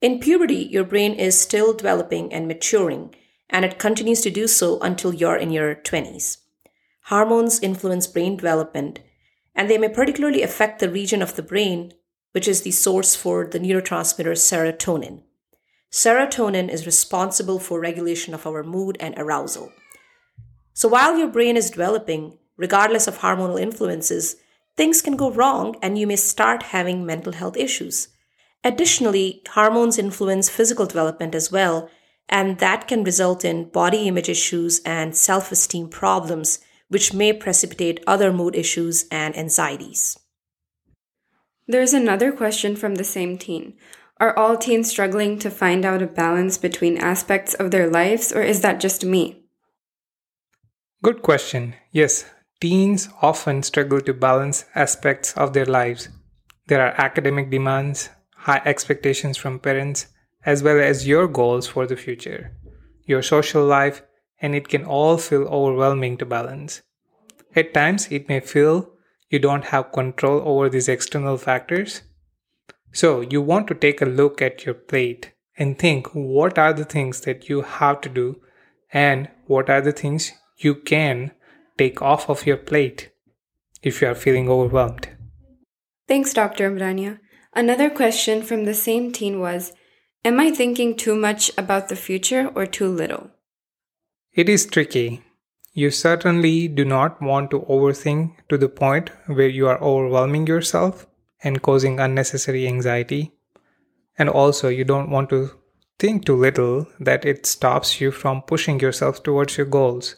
In 0.00 0.20
puberty, 0.20 0.68
your 0.70 0.84
brain 0.84 1.14
is 1.14 1.40
still 1.40 1.72
developing 1.72 2.32
and 2.32 2.46
maturing, 2.46 3.16
and 3.50 3.64
it 3.64 3.80
continues 3.80 4.20
to 4.20 4.30
do 4.30 4.46
so 4.46 4.78
until 4.78 5.12
you're 5.12 5.34
in 5.34 5.50
your 5.50 5.74
20s. 5.74 6.36
Hormones 7.06 7.58
influence 7.58 8.06
brain 8.06 8.36
development, 8.36 9.00
and 9.56 9.68
they 9.68 9.76
may 9.76 9.88
particularly 9.88 10.42
affect 10.42 10.78
the 10.78 10.88
region 10.88 11.20
of 11.20 11.34
the 11.34 11.42
brain 11.42 11.94
which 12.30 12.46
is 12.46 12.62
the 12.62 12.70
source 12.70 13.16
for 13.16 13.44
the 13.44 13.58
neurotransmitter 13.58 14.36
serotonin. 14.36 15.24
Serotonin 15.90 16.68
is 16.68 16.86
responsible 16.86 17.58
for 17.58 17.80
regulation 17.80 18.34
of 18.34 18.46
our 18.46 18.62
mood 18.62 18.96
and 19.00 19.14
arousal. 19.18 19.72
So 20.74 20.88
while 20.88 21.18
your 21.18 21.28
brain 21.28 21.56
is 21.56 21.70
developing, 21.70 22.38
regardless 22.56 23.06
of 23.06 23.18
hormonal 23.18 23.60
influences, 23.60 24.36
things 24.76 25.02
can 25.02 25.16
go 25.16 25.30
wrong 25.30 25.76
and 25.82 25.98
you 25.98 26.06
may 26.06 26.16
start 26.16 26.64
having 26.64 27.04
mental 27.04 27.32
health 27.32 27.56
issues. 27.56 28.08
Additionally, 28.64 29.42
hormones 29.50 29.98
influence 29.98 30.48
physical 30.48 30.86
development 30.86 31.34
as 31.34 31.50
well, 31.50 31.90
and 32.28 32.58
that 32.58 32.86
can 32.86 33.04
result 33.04 33.44
in 33.44 33.68
body 33.68 34.06
image 34.08 34.28
issues 34.28 34.80
and 34.84 35.16
self 35.16 35.50
esteem 35.52 35.88
problems 35.88 36.60
which 36.88 37.14
may 37.14 37.32
precipitate 37.32 38.04
other 38.06 38.32
mood 38.32 38.54
issues 38.54 39.06
and 39.10 39.36
anxieties. 39.36 40.18
There's 41.66 41.94
another 41.94 42.32
question 42.32 42.76
from 42.76 42.96
the 42.96 43.04
same 43.04 43.38
teen. 43.38 43.74
Are 44.20 44.36
all 44.36 44.58
teens 44.58 44.90
struggling 44.90 45.38
to 45.38 45.50
find 45.50 45.84
out 45.84 46.02
a 46.02 46.06
balance 46.06 46.58
between 46.58 46.98
aspects 46.98 47.54
of 47.54 47.70
their 47.70 47.88
lives, 47.88 48.30
or 48.30 48.42
is 48.42 48.60
that 48.60 48.78
just 48.78 49.04
me? 49.04 49.41
Good 51.02 51.20
question. 51.20 51.74
Yes, 51.90 52.26
teens 52.60 53.08
often 53.20 53.64
struggle 53.64 54.00
to 54.02 54.14
balance 54.14 54.66
aspects 54.76 55.36
of 55.36 55.52
their 55.52 55.66
lives. 55.66 56.08
There 56.68 56.80
are 56.80 56.94
academic 56.96 57.50
demands, 57.50 58.10
high 58.36 58.62
expectations 58.64 59.36
from 59.36 59.58
parents, 59.58 60.06
as 60.46 60.62
well 60.62 60.78
as 60.78 61.08
your 61.08 61.26
goals 61.26 61.66
for 61.66 61.88
the 61.88 61.96
future, 61.96 62.52
your 63.04 63.20
social 63.20 63.64
life, 63.64 64.02
and 64.40 64.54
it 64.54 64.68
can 64.68 64.84
all 64.84 65.18
feel 65.18 65.42
overwhelming 65.48 66.18
to 66.18 66.24
balance. 66.24 66.82
At 67.56 67.74
times, 67.74 68.06
it 68.12 68.28
may 68.28 68.38
feel 68.38 68.88
you 69.28 69.40
don't 69.40 69.64
have 69.64 69.90
control 69.90 70.40
over 70.46 70.68
these 70.68 70.88
external 70.88 71.36
factors. 71.36 72.02
So, 72.92 73.22
you 73.22 73.42
want 73.42 73.66
to 73.68 73.74
take 73.74 74.02
a 74.02 74.14
look 74.20 74.40
at 74.40 74.64
your 74.64 74.74
plate 74.76 75.32
and 75.58 75.76
think 75.76 76.14
what 76.14 76.58
are 76.60 76.72
the 76.72 76.84
things 76.84 77.22
that 77.22 77.48
you 77.48 77.62
have 77.62 78.00
to 78.02 78.08
do 78.08 78.40
and 78.92 79.28
what 79.46 79.68
are 79.68 79.80
the 79.80 79.90
things 79.90 80.32
you 80.64 80.74
can 80.74 81.32
take 81.78 82.00
off 82.02 82.28
of 82.28 82.46
your 82.46 82.56
plate 82.56 83.10
if 83.82 84.00
you 84.00 84.08
are 84.08 84.14
feeling 84.14 84.48
overwhelmed. 84.48 85.08
Thanks, 86.08 86.32
Dr. 86.32 86.70
Umrania. 86.70 87.18
Another 87.54 87.90
question 87.90 88.42
from 88.42 88.64
the 88.64 88.74
same 88.74 89.12
teen 89.12 89.40
was 89.40 89.72
Am 90.24 90.38
I 90.38 90.50
thinking 90.50 90.96
too 90.96 91.16
much 91.16 91.50
about 91.58 91.88
the 91.88 91.96
future 91.96 92.50
or 92.54 92.64
too 92.64 92.88
little? 92.88 93.30
It 94.32 94.48
is 94.48 94.66
tricky. 94.66 95.22
You 95.72 95.90
certainly 95.90 96.68
do 96.68 96.84
not 96.84 97.20
want 97.20 97.50
to 97.50 97.60
overthink 97.60 98.36
to 98.48 98.56
the 98.56 98.68
point 98.68 99.10
where 99.26 99.48
you 99.48 99.66
are 99.68 99.82
overwhelming 99.82 100.46
yourself 100.46 101.06
and 101.42 101.62
causing 101.62 101.98
unnecessary 101.98 102.66
anxiety. 102.68 103.32
And 104.16 104.28
also, 104.28 104.68
you 104.68 104.84
don't 104.84 105.10
want 105.10 105.30
to 105.30 105.50
think 105.98 106.24
too 106.24 106.36
little 106.36 106.86
that 107.00 107.24
it 107.24 107.46
stops 107.46 108.00
you 108.00 108.10
from 108.10 108.42
pushing 108.42 108.80
yourself 108.80 109.22
towards 109.22 109.56
your 109.56 109.66
goals. 109.66 110.16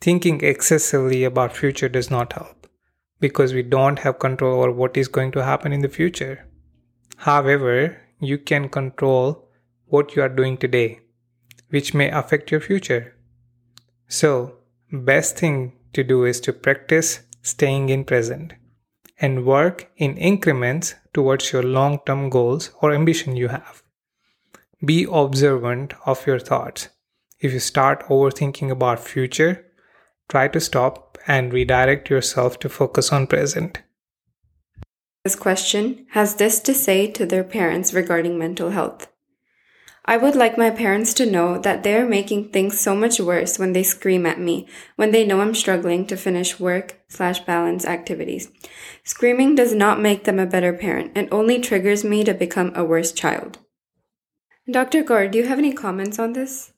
Thinking 0.00 0.42
excessively 0.42 1.24
about 1.24 1.56
future 1.56 1.88
does 1.88 2.10
not 2.10 2.32
help 2.32 2.66
because 3.20 3.54
we 3.54 3.62
don't 3.62 4.00
have 4.00 4.18
control 4.18 4.60
over 4.60 4.70
what 4.70 4.96
is 4.96 5.08
going 5.08 5.32
to 5.32 5.44
happen 5.44 5.72
in 5.72 5.80
the 5.80 5.88
future. 5.88 6.46
However, 7.16 7.96
you 8.20 8.38
can 8.38 8.68
control 8.68 9.48
what 9.86 10.14
you 10.14 10.22
are 10.22 10.28
doing 10.28 10.56
today 10.58 11.00
which 11.74 11.92
may 11.92 12.08
affect 12.08 12.52
your 12.52 12.60
future. 12.60 13.16
So, 14.06 14.58
best 14.92 15.36
thing 15.36 15.72
to 15.92 16.04
do 16.04 16.24
is 16.24 16.40
to 16.42 16.52
practice 16.52 17.22
staying 17.42 17.88
in 17.88 18.04
present 18.04 18.52
and 19.20 19.44
work 19.44 19.90
in 19.96 20.16
increments 20.16 20.94
towards 21.12 21.52
your 21.52 21.64
long-term 21.64 22.30
goals 22.30 22.70
or 22.80 22.92
ambition 22.92 23.34
you 23.34 23.48
have. 23.48 23.82
Be 24.84 25.06
observant 25.10 25.94
of 26.06 26.24
your 26.28 26.38
thoughts. 26.38 26.90
If 27.40 27.52
you 27.52 27.58
start 27.58 28.04
overthinking 28.04 28.70
about 28.70 29.00
future, 29.00 29.66
try 30.28 30.48
to 30.48 30.60
stop 30.60 31.18
and 31.26 31.52
redirect 31.52 32.10
yourself 32.10 32.58
to 32.60 32.68
focus 32.68 33.12
on 33.12 33.26
present. 33.26 33.82
This 35.24 35.36
question 35.36 36.06
has 36.10 36.36
this 36.36 36.60
to 36.60 36.74
say 36.74 37.10
to 37.12 37.24
their 37.24 37.44
parents 37.44 37.94
regarding 37.94 38.38
mental 38.38 38.70
health. 38.70 39.08
I 40.06 40.18
would 40.18 40.36
like 40.36 40.58
my 40.58 40.68
parents 40.68 41.14
to 41.14 41.24
know 41.24 41.58
that 41.58 41.82
they're 41.82 42.06
making 42.06 42.50
things 42.50 42.78
so 42.78 42.94
much 42.94 43.18
worse 43.18 43.58
when 43.58 43.72
they 43.72 43.82
scream 43.82 44.26
at 44.26 44.38
me, 44.38 44.68
when 44.96 45.12
they 45.12 45.24
know 45.24 45.40
I'm 45.40 45.54
struggling 45.54 46.06
to 46.08 46.16
finish 46.16 46.60
work 46.60 47.00
slash 47.08 47.40
balance 47.40 47.86
activities. 47.86 48.50
Screaming 49.02 49.54
does 49.54 49.74
not 49.74 50.02
make 50.02 50.24
them 50.24 50.38
a 50.38 50.44
better 50.44 50.74
parent 50.74 51.12
and 51.14 51.32
only 51.32 51.58
triggers 51.58 52.04
me 52.04 52.22
to 52.24 52.34
become 52.34 52.72
a 52.74 52.84
worse 52.84 53.12
child. 53.12 53.60
Dr. 54.70 55.02
Kaur, 55.04 55.30
do 55.30 55.38
you 55.38 55.46
have 55.46 55.58
any 55.58 55.72
comments 55.72 56.18
on 56.18 56.34
this? 56.34 56.72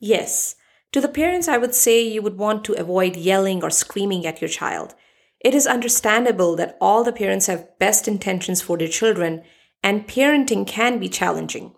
Yes. 0.00 0.54
To 0.92 1.00
the 1.00 1.08
parents, 1.08 1.48
I 1.48 1.58
would 1.58 1.74
say 1.74 2.00
you 2.00 2.22
would 2.22 2.38
want 2.38 2.64
to 2.64 2.80
avoid 2.80 3.16
yelling 3.16 3.62
or 3.62 3.70
screaming 3.70 4.26
at 4.26 4.40
your 4.40 4.48
child. 4.48 4.94
It 5.40 5.54
is 5.54 5.66
understandable 5.66 6.56
that 6.56 6.76
all 6.80 7.04
the 7.04 7.12
parents 7.12 7.46
have 7.46 7.78
best 7.78 8.08
intentions 8.08 8.62
for 8.62 8.78
their 8.78 8.88
children, 8.88 9.42
and 9.82 10.08
parenting 10.08 10.66
can 10.66 10.98
be 10.98 11.08
challenging. 11.08 11.74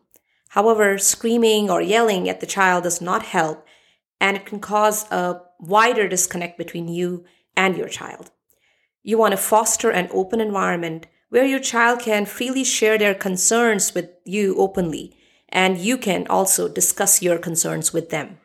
However, 0.51 0.99
screaming 0.99 1.71
or 1.71 1.81
yelling 1.81 2.29
at 2.29 2.41
the 2.41 2.47
child 2.47 2.85
does 2.85 3.01
not 3.01 3.23
help, 3.23 3.67
and 4.21 4.37
it 4.37 4.47
can 4.47 4.61
cause 4.61 5.11
a 5.11 5.41
wider 5.59 6.09
disconnect 6.09 6.57
between 6.59 6.89
you 6.89 7.25
and 7.57 7.77
your 7.77 7.89
child. 7.89 8.31
You 9.03 9.19
want 9.19 9.33
to 9.33 9.39
foster 9.39 9.91
an 9.91 10.09
open 10.13 10.41
environment 10.41 11.07
where 11.31 11.45
your 11.45 11.61
child 11.61 12.01
can 12.01 12.27
freely 12.27 12.65
share 12.65 12.99
their 12.99 13.15
concerns 13.15 13.95
with 13.95 14.11
you 14.25 14.57
openly, 14.57 15.17
and 15.49 15.79
you 15.79 15.97
can 15.97 16.27
also 16.29 16.69
discuss 16.69 17.23
your 17.23 17.39
concerns 17.39 17.93
with 17.93 18.11
them. 18.11 18.40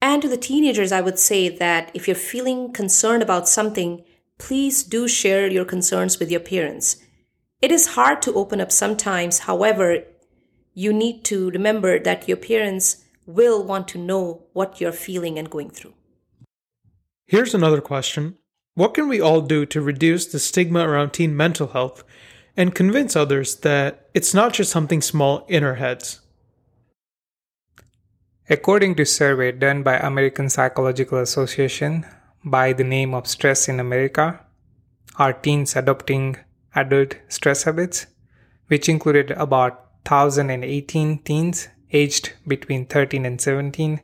And 0.00 0.22
to 0.22 0.28
the 0.28 0.36
teenagers, 0.36 0.92
I 0.92 1.00
would 1.00 1.18
say 1.18 1.48
that 1.48 1.90
if 1.92 2.06
you're 2.06 2.14
feeling 2.14 2.72
concerned 2.72 3.22
about 3.22 3.48
something, 3.48 4.04
please 4.38 4.84
do 4.84 5.08
share 5.08 5.48
your 5.48 5.64
concerns 5.64 6.18
with 6.18 6.30
your 6.30 6.40
parents. 6.40 6.96
It 7.60 7.72
is 7.72 7.88
hard 7.88 8.22
to 8.22 8.34
open 8.34 8.60
up 8.60 8.70
sometimes, 8.70 9.40
however, 9.40 10.04
you 10.74 10.92
need 10.92 11.24
to 11.24 11.50
remember 11.50 11.98
that 11.98 12.28
your 12.28 12.36
parents 12.36 13.04
will 13.26 13.64
want 13.64 13.88
to 13.88 13.98
know 13.98 14.44
what 14.52 14.80
you're 14.80 14.92
feeling 14.92 15.38
and 15.38 15.50
going 15.50 15.70
through. 15.70 15.94
Here's 17.26 17.54
another 17.54 17.80
question 17.80 18.38
What 18.74 18.94
can 18.94 19.08
we 19.08 19.20
all 19.20 19.40
do 19.40 19.66
to 19.66 19.80
reduce 19.80 20.26
the 20.26 20.38
stigma 20.38 20.88
around 20.88 21.10
teen 21.10 21.36
mental 21.36 21.68
health 21.68 22.04
and 22.56 22.74
convince 22.74 23.16
others 23.16 23.56
that 23.56 24.08
it's 24.14 24.32
not 24.32 24.52
just 24.52 24.70
something 24.70 25.02
small 25.02 25.44
in 25.48 25.64
our 25.64 25.74
heads? 25.74 26.20
According 28.50 28.94
to 28.94 29.02
a 29.02 29.06
survey 29.06 29.52
done 29.52 29.82
by 29.82 29.98
American 29.98 30.48
Psychological 30.48 31.18
Association 31.18 32.06
by 32.42 32.72
the 32.72 32.82
name 32.82 33.12
of 33.12 33.26
Stress 33.26 33.68
in 33.68 33.78
America, 33.78 34.40
are 35.16 35.34
teens 35.34 35.76
adopting 35.76 36.38
adult 36.74 37.16
stress 37.28 37.64
habits, 37.64 38.06
which 38.68 38.88
included 38.88 39.32
about 39.32 39.90
1,018 40.08 41.18
teens 41.18 41.68
aged 41.92 42.32
between 42.46 42.86
13 42.86 43.26
and 43.26 43.38
17 43.38 44.00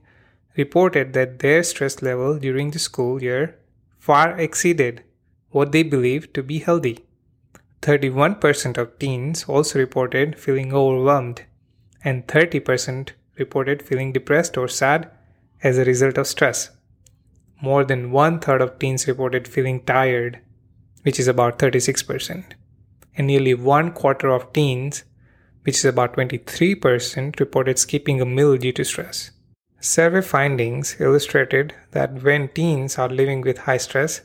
reported 0.58 1.14
that 1.14 1.38
their 1.38 1.62
stress 1.62 2.02
level 2.02 2.38
during 2.38 2.70
the 2.70 2.78
school 2.78 3.22
year 3.22 3.58
far 3.98 4.38
exceeded 4.38 5.02
what 5.52 5.72
they 5.72 5.82
believed 5.82 6.34
to 6.34 6.42
be 6.42 6.58
healthy. 6.58 7.06
31% 7.80 8.76
of 8.76 8.98
teens 8.98 9.44
also 9.48 9.78
reported 9.78 10.38
feeling 10.38 10.74
overwhelmed, 10.74 11.44
and 12.04 12.26
30% 12.26 13.12
reported 13.38 13.82
feeling 13.82 14.12
depressed 14.12 14.56
or 14.56 14.68
sad 14.68 15.10
as 15.62 15.78
a 15.78 15.84
result 15.84 16.18
of 16.18 16.26
stress. 16.26 16.70
More 17.60 17.84
than 17.84 18.10
one 18.10 18.40
third 18.40 18.60
of 18.60 18.78
teens 18.78 19.06
reported 19.08 19.48
feeling 19.48 19.80
tired, 19.84 20.40
which 21.02 21.18
is 21.18 21.28
about 21.28 21.58
36%. 21.58 22.44
And 23.16 23.26
nearly 23.26 23.54
one 23.54 23.92
quarter 23.92 24.30
of 24.30 24.52
teens, 24.52 25.04
which 25.62 25.76
is 25.76 25.84
about 25.84 26.14
23%, 26.14 27.40
reported 27.40 27.78
skipping 27.78 28.20
a 28.20 28.26
meal 28.26 28.56
due 28.56 28.72
to 28.72 28.84
stress. 28.84 29.30
Survey 29.80 30.20
findings 30.20 30.96
illustrated 31.00 31.74
that 31.92 32.22
when 32.22 32.48
teens 32.48 32.98
are 32.98 33.08
living 33.08 33.40
with 33.40 33.58
high 33.58 33.76
stress, 33.76 34.22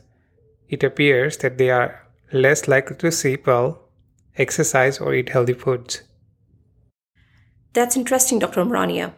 it 0.70 0.84
appears 0.84 1.38
that 1.38 1.58
they 1.58 1.70
are 1.70 2.08
less 2.32 2.68
likely 2.68 2.96
to 2.98 3.12
sleep 3.12 3.48
well, 3.48 3.89
exercise, 4.38 5.00
or 5.00 5.13
eat 5.13 5.30
healthy 5.30 5.54
foods. 5.54 6.04
That's 7.73 7.95
interesting, 7.95 8.39
Dr. 8.39 8.61
Umrania. 8.61 9.13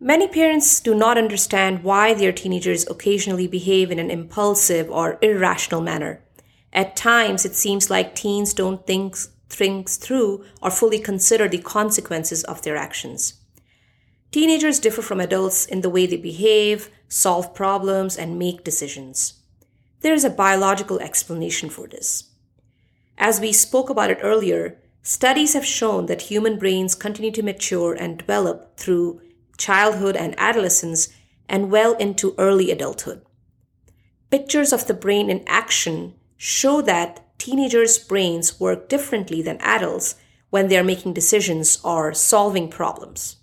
Many 0.00 0.28
parents 0.28 0.80
do 0.80 0.94
not 0.94 1.18
understand 1.18 1.84
why 1.84 2.14
their 2.14 2.32
teenagers 2.32 2.88
occasionally 2.88 3.46
behave 3.46 3.90
in 3.90 3.98
an 3.98 4.10
impulsive 4.10 4.90
or 4.90 5.18
irrational 5.20 5.82
manner. 5.82 6.22
At 6.72 6.96
times, 6.96 7.44
it 7.44 7.54
seems 7.54 7.90
like 7.90 8.14
teens 8.14 8.54
don't 8.54 8.86
think 8.86 9.16
things 9.48 9.96
through 9.96 10.44
or 10.62 10.70
fully 10.70 10.98
consider 10.98 11.48
the 11.48 11.58
consequences 11.58 12.44
of 12.44 12.62
their 12.62 12.76
actions. 12.76 13.34
Teenagers 14.30 14.78
differ 14.78 15.02
from 15.02 15.20
adults 15.20 15.66
in 15.66 15.80
the 15.80 15.90
way 15.90 16.06
they 16.06 16.16
behave, 16.16 16.88
solve 17.08 17.52
problems, 17.54 18.16
and 18.16 18.38
make 18.38 18.64
decisions. 18.64 19.34
There 20.00 20.14
is 20.14 20.24
a 20.24 20.30
biological 20.30 21.00
explanation 21.00 21.68
for 21.68 21.88
this. 21.88 22.30
As 23.18 23.40
we 23.40 23.52
spoke 23.52 23.90
about 23.90 24.10
it 24.10 24.20
earlier, 24.22 24.78
studies 25.02 25.54
have 25.54 25.64
shown 25.64 26.06
that 26.06 26.22
human 26.22 26.58
brains 26.58 26.94
continue 26.94 27.30
to 27.32 27.42
mature 27.42 27.94
and 27.94 28.18
develop 28.18 28.76
through 28.76 29.20
childhood 29.56 30.16
and 30.16 30.34
adolescence 30.38 31.08
and 31.48 31.70
well 31.70 31.94
into 31.96 32.34
early 32.38 32.70
adulthood. 32.70 33.22
Pictures 34.30 34.72
of 34.72 34.86
the 34.86 34.94
brain 34.94 35.28
in 35.28 35.42
action 35.46 36.14
show 36.36 36.80
that 36.82 37.26
teenagers' 37.38 37.98
brains 37.98 38.60
work 38.60 38.88
differently 38.88 39.42
than 39.42 39.58
adults 39.60 40.14
when 40.50 40.68
they 40.68 40.78
are 40.78 40.84
making 40.84 41.12
decisions 41.12 41.78
or 41.82 42.14
solving 42.14 42.68
problems. 42.68 43.36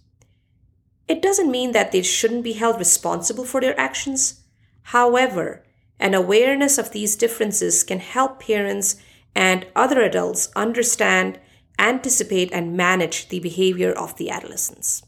It 1.07 1.21
doesn't 1.21 1.51
mean 1.51 1.71
that 1.71 1.91
they 1.91 2.01
shouldn't 2.01 2.43
be 2.43 2.53
held 2.53 2.79
responsible 2.79 3.45
for 3.45 3.61
their 3.61 3.79
actions. 3.79 4.41
However, 4.83 5.63
an 5.99 6.13
awareness 6.13 6.77
of 6.77 6.91
these 6.91 7.15
differences 7.15 7.83
can 7.83 7.99
help 7.99 8.41
parents 8.41 8.97
and 9.35 9.65
other 9.75 10.01
adults 10.01 10.49
understand, 10.55 11.39
anticipate, 11.79 12.51
and 12.51 12.75
manage 12.75 13.29
the 13.29 13.39
behavior 13.39 13.91
of 13.91 14.15
the 14.17 14.29
adolescents. 14.29 15.03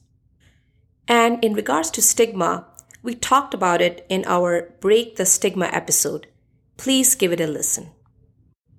And 1.07 1.43
in 1.43 1.53
regards 1.53 1.89
to 1.91 2.01
stigma, 2.01 2.67
we 3.01 3.15
talked 3.15 3.53
about 3.53 3.81
it 3.81 4.05
in 4.09 4.25
our 4.27 4.73
Break 4.79 5.15
the 5.15 5.25
Stigma 5.25 5.67
episode. 5.67 6.27
Please 6.77 7.15
give 7.15 7.31
it 7.31 7.41
a 7.41 7.47
listen. 7.47 7.91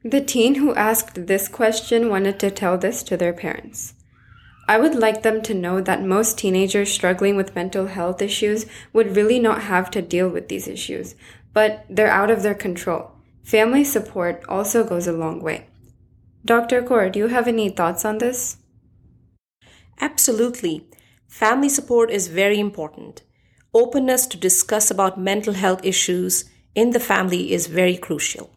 The 0.05 0.21
teen 0.21 0.55
who 0.55 0.75
asked 0.75 1.27
this 1.27 1.49
question 1.49 2.09
wanted 2.09 2.39
to 2.41 2.51
tell 2.51 2.79
this 2.79 3.03
to 3.05 3.17
their 3.17 3.33
parents. 3.33 3.95
I 4.69 4.79
would 4.79 4.95
like 4.95 5.23
them 5.23 5.43
to 5.43 5.53
know 5.53 5.81
that 5.81 6.05
most 6.05 6.39
teenagers 6.39 6.93
struggling 6.93 7.35
with 7.37 7.57
mental 7.57 7.87
health 7.87 8.23
issues 8.23 8.67
would 8.93 9.17
really 9.17 9.41
not 9.41 9.63
have 9.63 9.91
to 9.91 10.01
deal 10.01 10.29
with 10.29 10.49
these 10.49 10.69
issues, 10.69 11.17
but 11.53 11.85
they're 11.91 12.11
out 12.11 12.31
of 12.31 12.43
their 12.43 12.55
control. 12.55 13.11
Family 13.43 13.83
support 13.83 14.45
also 14.49 14.85
goes 14.85 15.09
a 15.09 15.13
long 15.13 15.43
way. 15.43 15.67
Dr. 16.45 16.83
Kaur, 16.83 17.13
do 17.13 17.19
you 17.19 17.29
have 17.29 17.47
any 17.47 17.69
thoughts 17.69 18.05
on 18.05 18.19
this? 18.19 18.57
Absolutely. 20.01 20.87
Family 21.29 21.69
support 21.69 22.11
is 22.11 22.29
very 22.29 22.59
important. 22.59 23.23
Openness 23.75 24.27
to 24.27 24.37
discuss 24.37 24.91
about 24.91 25.21
mental 25.21 25.55
health 25.55 25.81
issues 25.85 26.45
in 26.75 26.91
the 26.91 27.01
family 27.01 27.53
is 27.53 27.67
very 27.67 27.97
crucial. 27.97 28.51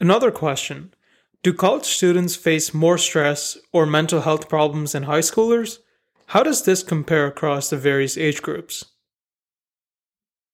Another 0.00 0.30
question 0.30 0.94
Do 1.42 1.52
college 1.52 1.86
students 1.86 2.36
face 2.36 2.72
more 2.72 2.98
stress 2.98 3.58
or 3.72 3.84
mental 3.84 4.20
health 4.20 4.48
problems 4.48 4.92
than 4.92 5.04
high 5.04 5.20
schoolers? 5.20 5.78
How 6.26 6.42
does 6.42 6.62
this 6.62 6.82
compare 6.82 7.26
across 7.26 7.70
the 7.70 7.76
various 7.76 8.16
age 8.16 8.42
groups? 8.42 8.84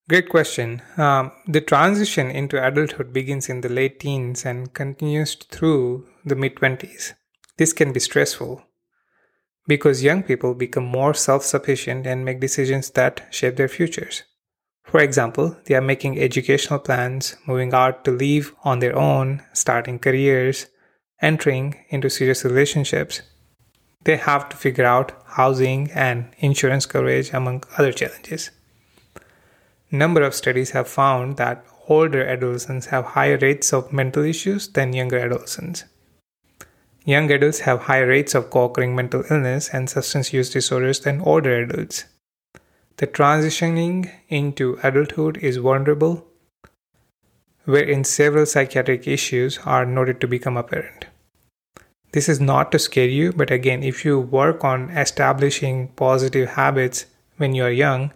Great 0.07 0.29
question. 0.29 0.83
Um, 0.99 1.33
the 1.47 1.62
transition 1.62 2.31
into 2.31 2.62
adulthood 2.62 3.11
begins 3.14 3.49
in 3.49 3.62
the 3.62 3.71
late 3.71 4.01
teens 4.01 4.45
and 4.45 4.75
continues 4.75 5.35
through 5.35 6.07
the 6.27 6.37
mid 6.37 6.57
20s. 6.57 7.14
This 7.57 7.73
can 7.73 7.90
be 7.90 8.01
stressful 8.01 8.62
because 9.67 10.03
young 10.03 10.23
people 10.23 10.53
become 10.55 10.85
more 10.85 11.14
self 11.14 11.43
sufficient 11.43 12.07
and 12.07 12.23
make 12.23 12.38
decisions 12.38 12.90
that 12.90 13.27
shape 13.31 13.57
their 13.57 13.69
futures. 13.69 14.25
For 14.83 15.01
example, 15.01 15.57
they 15.64 15.75
are 15.75 15.81
making 15.81 16.21
educational 16.21 16.81
plans, 16.81 17.37
moving 17.47 17.73
out 17.73 18.05
to 18.05 18.11
live 18.11 18.55
on 18.62 18.81
their 18.81 18.95
own, 18.95 19.43
starting 19.55 19.99
careers, 19.99 20.67
entering 21.23 21.77
into 21.88 22.11
serious 22.11 22.45
relationships. 22.45 23.23
They 24.03 24.19
have 24.19 24.51
to 24.51 24.57
figure 24.59 24.85
out 24.85 25.12
housing 25.29 25.90
and 25.93 26.35
insurance 26.40 26.85
coverage, 26.85 27.33
among 27.33 27.64
other 27.79 27.90
challenges 27.90 28.51
number 29.90 30.23
of 30.23 30.35
studies 30.35 30.70
have 30.70 30.88
found 30.88 31.37
that 31.37 31.64
older 31.88 32.27
adolescents 32.27 32.87
have 32.87 33.05
higher 33.05 33.38
rates 33.38 33.73
of 33.73 33.92
mental 33.92 34.25
issues 34.25 34.68
than 34.68 34.92
younger 34.92 35.18
adolescents. 35.18 35.85
Young 37.05 37.31
adults 37.31 37.61
have 37.61 37.83
higher 37.83 38.07
rates 38.07 38.35
of 38.35 38.49
co 38.49 38.64
occurring 38.64 38.97
mental 38.97 39.25
illness 39.31 39.68
and 39.68 39.90
substance 39.90 40.33
use 40.33 40.49
disorders 40.49 41.01
than 41.01 41.20
older 41.20 41.62
adults. 41.62 42.07
The 42.97 43.07
transitioning 43.07 44.11
into 44.29 44.79
adulthood 44.83 45.37
is 45.38 45.59
vulnerable, 45.59 46.27
wherein 47.64 48.05
several 48.05 48.47
psychiatric 48.47 49.07
issues 49.07 49.59
are 49.66 49.85
noted 49.85 50.20
to 50.23 50.29
become 50.29 50.57
apparent. 50.57 51.07
This 52.12 52.29
is 52.29 52.40
not 52.40 52.73
to 52.73 52.79
scare 52.79 53.09
you, 53.09 53.33
but 53.33 53.51
again, 53.51 53.83
if 53.83 54.05
you 54.05 54.20
work 54.20 54.64
on 54.64 54.90
establishing 54.90 55.88
positive 55.88 56.51
habits 56.51 57.07
when 57.37 57.55
you 57.55 57.64
are 57.64 57.70
young, 57.70 58.12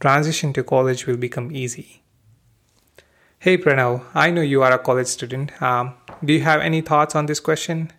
transition 0.00 0.52
to 0.52 0.62
college 0.62 1.06
will 1.06 1.16
become 1.16 1.54
easy. 1.54 2.02
Hey 3.38 3.58
Pranav, 3.58 4.04
I 4.14 4.30
know 4.30 4.40
you 4.40 4.62
are 4.62 4.72
a 4.72 4.78
college 4.78 5.06
student. 5.06 5.60
Um, 5.62 5.94
do 6.24 6.32
you 6.32 6.40
have 6.40 6.60
any 6.60 6.80
thoughts 6.80 7.14
on 7.14 7.26
this 7.26 7.40
question? 7.40 7.92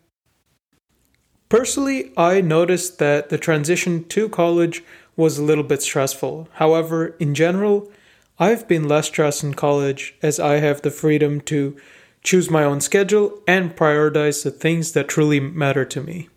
Personally, 1.49 2.12
I 2.17 2.41
noticed 2.41 2.97
that 2.97 3.29
the 3.29 3.38
transition 3.38 4.03
to 4.05 4.27
college 4.29 4.84
was 5.15 5.38
a 5.38 5.43
little 5.43 5.63
bit 5.63 5.81
stressful. 5.81 6.49
However, 6.53 7.15
in 7.19 7.36
general, 7.36 7.91
I've 8.39 8.67
been 8.67 8.88
less 8.88 9.08
stressed 9.08 9.43
in 9.43 9.53
college 9.53 10.15
as 10.21 10.39
I 10.39 10.55
have 10.55 10.81
the 10.81 10.91
freedom 10.91 11.39
to 11.41 11.77
choose 12.23 12.49
my 12.49 12.63
own 12.63 12.81
schedule 12.81 13.39
and 13.47 13.75
prioritize 13.75 14.43
the 14.43 14.51
things 14.51 14.91
that 14.93 15.08
truly 15.08 15.39
matter 15.39 15.86
to 15.86 16.01
me. 16.01 16.27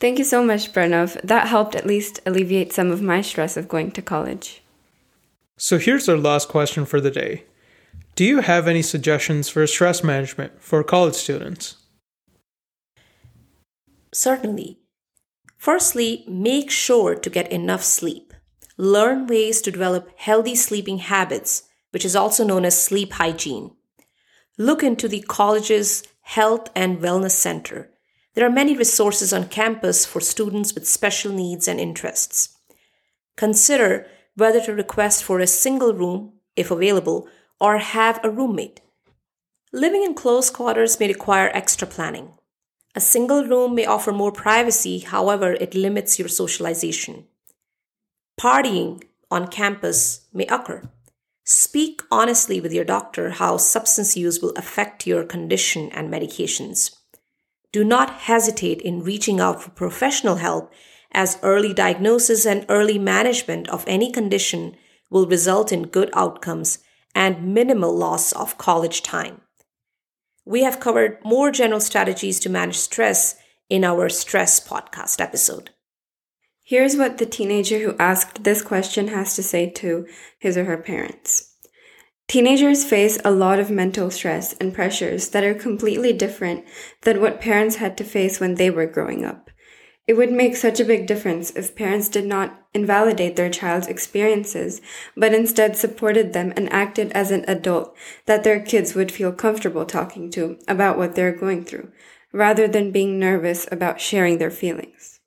Thank 0.00 0.18
you 0.18 0.24
so 0.24 0.42
much, 0.42 0.72
Pranav. 0.72 1.20
That 1.22 1.48
helped 1.48 1.74
at 1.74 1.86
least 1.86 2.20
alleviate 2.24 2.72
some 2.72 2.90
of 2.90 3.02
my 3.02 3.20
stress 3.20 3.58
of 3.58 3.68
going 3.68 3.90
to 3.92 4.02
college. 4.02 4.62
So 5.58 5.76
here's 5.76 6.08
our 6.08 6.16
last 6.16 6.48
question 6.48 6.86
for 6.86 7.02
the 7.02 7.10
day 7.10 7.44
Do 8.16 8.24
you 8.24 8.40
have 8.40 8.66
any 8.66 8.80
suggestions 8.80 9.50
for 9.50 9.66
stress 9.66 10.02
management 10.02 10.62
for 10.62 10.82
college 10.82 11.14
students? 11.14 11.76
Certainly. 14.12 14.78
Firstly, 15.58 16.24
make 16.26 16.70
sure 16.70 17.14
to 17.14 17.28
get 17.28 17.52
enough 17.52 17.82
sleep. 17.82 18.32
Learn 18.78 19.26
ways 19.26 19.60
to 19.60 19.70
develop 19.70 20.08
healthy 20.16 20.54
sleeping 20.54 20.98
habits, 20.98 21.64
which 21.90 22.06
is 22.06 22.16
also 22.16 22.42
known 22.42 22.64
as 22.64 22.82
sleep 22.82 23.12
hygiene. 23.12 23.72
Look 24.56 24.82
into 24.82 25.06
the 25.06 25.20
college's 25.20 26.02
Health 26.22 26.70
and 26.74 27.00
Wellness 27.00 27.32
Center 27.32 27.89
there 28.34 28.46
are 28.46 28.50
many 28.50 28.76
resources 28.76 29.32
on 29.32 29.48
campus 29.48 30.06
for 30.06 30.20
students 30.20 30.74
with 30.74 30.86
special 30.86 31.32
needs 31.32 31.66
and 31.66 31.80
interests. 31.80 32.56
Consider 33.36 34.06
whether 34.36 34.60
to 34.60 34.74
request 34.74 35.24
for 35.24 35.40
a 35.40 35.46
single 35.46 35.92
room, 35.92 36.32
if 36.56 36.70
available, 36.70 37.28
or 37.60 37.78
have 37.78 38.20
a 38.22 38.30
roommate. 38.30 38.80
Living 39.72 40.02
in 40.02 40.14
close 40.14 40.50
quarters 40.50 40.98
may 40.98 41.08
require 41.08 41.50
extra 41.52 41.86
planning. 41.86 42.32
A 42.94 43.00
single 43.00 43.44
room 43.44 43.74
may 43.74 43.86
offer 43.86 44.12
more 44.12 44.32
privacy, 44.32 45.00
however, 45.00 45.52
it 45.52 45.74
limits 45.74 46.18
your 46.18 46.28
socialization. 46.28 47.26
Partying 48.40 49.02
on 49.30 49.46
campus 49.46 50.26
may 50.32 50.46
occur. 50.46 50.88
Speak 51.44 52.02
honestly 52.10 52.60
with 52.60 52.72
your 52.72 52.84
doctor 52.84 53.30
how 53.30 53.56
substance 53.56 54.16
use 54.16 54.40
will 54.40 54.52
affect 54.56 55.06
your 55.06 55.24
condition 55.24 55.90
and 55.92 56.12
medications. 56.12 56.96
Do 57.72 57.84
not 57.84 58.10
hesitate 58.10 58.80
in 58.80 59.02
reaching 59.02 59.40
out 59.40 59.62
for 59.62 59.70
professional 59.70 60.36
help 60.36 60.72
as 61.12 61.38
early 61.42 61.72
diagnosis 61.72 62.46
and 62.46 62.66
early 62.68 62.98
management 62.98 63.68
of 63.68 63.84
any 63.86 64.10
condition 64.10 64.76
will 65.08 65.26
result 65.26 65.72
in 65.72 65.88
good 65.88 66.10
outcomes 66.14 66.78
and 67.14 67.54
minimal 67.54 67.96
loss 67.96 68.32
of 68.32 68.58
college 68.58 69.02
time. 69.02 69.40
We 70.44 70.62
have 70.62 70.80
covered 70.80 71.18
more 71.24 71.50
general 71.50 71.80
strategies 71.80 72.40
to 72.40 72.50
manage 72.50 72.76
stress 72.76 73.36
in 73.68 73.84
our 73.84 74.08
stress 74.08 74.60
podcast 74.60 75.20
episode. 75.20 75.70
Here's 76.64 76.96
what 76.96 77.18
the 77.18 77.26
teenager 77.26 77.78
who 77.78 77.96
asked 77.98 78.44
this 78.44 78.62
question 78.62 79.08
has 79.08 79.34
to 79.36 79.42
say 79.42 79.70
to 79.70 80.06
his 80.38 80.56
or 80.56 80.64
her 80.64 80.76
parents. 80.76 81.49
Teenagers 82.30 82.84
face 82.84 83.18
a 83.24 83.32
lot 83.32 83.58
of 83.58 83.72
mental 83.72 84.08
stress 84.08 84.52
and 84.60 84.72
pressures 84.72 85.30
that 85.30 85.42
are 85.42 85.52
completely 85.52 86.12
different 86.12 86.64
than 87.02 87.20
what 87.20 87.40
parents 87.40 87.76
had 87.76 87.96
to 87.96 88.04
face 88.04 88.38
when 88.38 88.54
they 88.54 88.70
were 88.70 88.86
growing 88.86 89.24
up. 89.24 89.50
It 90.06 90.12
would 90.12 90.30
make 90.30 90.54
such 90.54 90.78
a 90.78 90.84
big 90.84 91.08
difference 91.08 91.50
if 91.50 91.74
parents 91.74 92.08
did 92.08 92.24
not 92.24 92.68
invalidate 92.72 93.34
their 93.34 93.50
child's 93.50 93.88
experiences, 93.88 94.80
but 95.16 95.34
instead 95.34 95.76
supported 95.76 96.32
them 96.32 96.52
and 96.54 96.72
acted 96.72 97.10
as 97.14 97.32
an 97.32 97.44
adult 97.48 97.96
that 98.26 98.44
their 98.44 98.60
kids 98.60 98.94
would 98.94 99.10
feel 99.10 99.32
comfortable 99.32 99.84
talking 99.84 100.30
to 100.30 100.56
about 100.68 100.96
what 100.96 101.16
they're 101.16 101.36
going 101.36 101.64
through, 101.64 101.90
rather 102.32 102.68
than 102.68 102.92
being 102.92 103.18
nervous 103.18 103.66
about 103.72 104.00
sharing 104.00 104.38
their 104.38 104.52
feelings. 104.52 105.18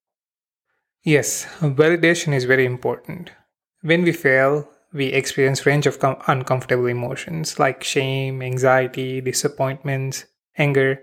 Yes, 1.04 1.48
validation 1.60 2.34
is 2.34 2.46
very 2.46 2.66
important. 2.66 3.34
When 3.82 4.04
we 4.04 4.14
fail, 4.14 4.70
we 4.94 5.08
experience 5.08 5.66
range 5.66 5.88
of 5.88 6.00
com- 6.00 6.18
uncomfortable 6.28 6.86
emotions 6.86 7.58
like 7.60 7.84
shame, 7.84 8.42
anxiety, 8.42 9.22
disappointments, 9.22 10.26
anger. 10.58 11.02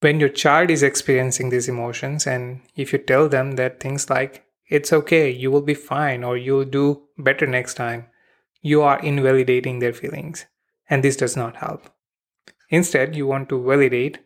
When 0.00 0.20
your 0.20 0.28
child 0.28 0.70
is 0.70 0.82
experiencing 0.82 1.50
these 1.50 1.68
emotions 1.68 2.26
and 2.26 2.60
if 2.76 2.92
you 2.92 2.98
tell 2.98 3.28
them 3.28 3.52
that 3.52 3.80
things 3.80 4.08
like 4.08 4.44
it's 4.68 4.92
okay, 4.92 5.30
you 5.30 5.50
will 5.50 5.62
be 5.62 5.74
fine 5.74 6.22
or 6.24 6.36
you'll 6.36 6.64
do 6.64 7.02
better 7.18 7.46
next 7.46 7.74
time, 7.74 8.06
you 8.62 8.82
are 8.82 8.98
invalidating 9.00 9.78
their 9.78 9.92
feelings 9.92 10.46
and 10.88 11.02
this 11.02 11.16
does 11.16 11.36
not 11.36 11.56
help. 11.56 11.90
Instead, 12.70 13.16
you 13.16 13.26
want 13.26 13.48
to 13.48 13.62
validate 13.62 14.18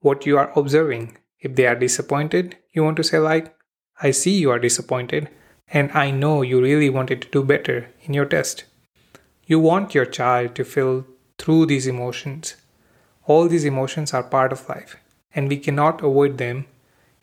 what 0.00 0.26
you 0.26 0.36
are 0.36 0.52
observing. 0.58 1.16
If 1.38 1.54
they 1.54 1.66
are 1.66 1.74
disappointed, 1.74 2.56
you 2.72 2.82
want 2.84 2.96
to 2.96 3.04
say 3.04 3.18
like 3.18 3.54
I 4.02 4.10
see 4.10 4.38
you 4.38 4.50
are 4.50 4.58
disappointed, 4.58 5.28
and 5.72 5.90
I 5.92 6.10
know 6.10 6.42
you 6.42 6.60
really 6.60 6.90
wanted 6.90 7.22
to 7.22 7.28
do 7.28 7.42
better 7.44 7.90
in 8.02 8.14
your 8.14 8.24
test. 8.24 8.64
You 9.46 9.60
want 9.60 9.94
your 9.94 10.06
child 10.06 10.54
to 10.56 10.64
feel 10.64 11.06
through 11.38 11.66
these 11.66 11.86
emotions. 11.86 12.56
All 13.26 13.48
these 13.48 13.64
emotions 13.64 14.12
are 14.12 14.22
part 14.22 14.52
of 14.52 14.68
life, 14.68 14.96
and 15.34 15.48
we 15.48 15.58
cannot 15.58 16.02
avoid 16.02 16.38
them 16.38 16.66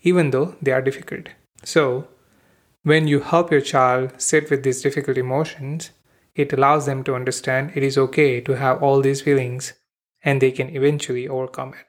even 0.02 0.32
though 0.32 0.56
they 0.62 0.72
are 0.72 0.82
difficult. 0.82 1.30
So, 1.64 2.08
when 2.84 3.08
you 3.08 3.20
help 3.20 3.52
your 3.52 3.62
child 3.62 4.22
sit 4.22 4.50
with 4.50 4.64
these 4.64 4.82
difficult 4.82 5.18
emotions, 5.18 5.92
it 6.36 6.54
allows 6.54 6.86
them 6.86 7.04
to 7.04 7.16
understand 7.16 7.72
it 7.76 7.84
is 7.84 7.98
okay 7.98 8.40
to 8.42 8.54
have 8.54 8.82
all 8.82 9.02
these 9.02 9.22
feelings 9.22 9.74
and 10.24 10.42
they 10.42 10.52
can 10.52 10.74
eventually 10.76 11.28
overcome 11.28 11.74
it. 11.74 11.86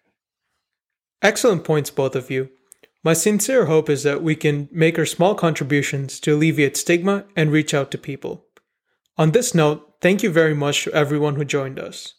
Excellent 1.23 1.65
points, 1.65 1.91
both 1.91 2.17
of 2.17 2.31
you. 2.31 2.51
My 3.05 3.13
sincere 3.13 3.67
hope 3.67 3.89
is 3.89 4.03
that 4.03 4.23
we 4.23 4.35
can 4.35 4.69
make 4.73 4.99
our 4.99 5.07
small 5.07 5.35
contributions 5.35 6.19
to 6.21 6.35
alleviate 6.35 6.77
stigma 6.77 7.25
and 7.37 7.53
reach 7.53 7.73
out 7.73 7.91
to 7.93 7.99
people. 7.99 8.45
On 9.17 9.31
this 9.31 9.55
note, 9.55 9.95
thank 10.01 10.23
you 10.23 10.31
very 10.31 10.55
much 10.55 10.85
to 10.85 10.93
everyone 10.93 11.37
who 11.37 11.45
joined 11.45 11.79
us. 11.79 12.15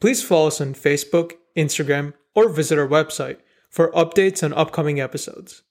Please 0.00 0.22
follow 0.22 0.48
us 0.48 0.60
on 0.60 0.74
Facebook, 0.74 1.32
Instagram, 1.56 2.14
or 2.34 2.48
visit 2.48 2.78
our 2.78 2.86
website 2.86 3.38
for 3.70 3.92
updates 3.92 4.42
on 4.42 4.52
upcoming 4.52 5.00
episodes. 5.00 5.62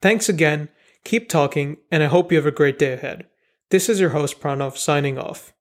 Thanks 0.00 0.28
again, 0.28 0.68
keep 1.04 1.28
talking, 1.28 1.78
and 1.90 2.02
I 2.02 2.06
hope 2.06 2.32
you 2.32 2.38
have 2.38 2.46
a 2.46 2.50
great 2.50 2.78
day 2.78 2.92
ahead. 2.92 3.26
This 3.70 3.88
is 3.88 4.00
your 4.00 4.10
host 4.10 4.40
Pranav 4.40 4.76
signing 4.76 5.18
off. 5.18 5.52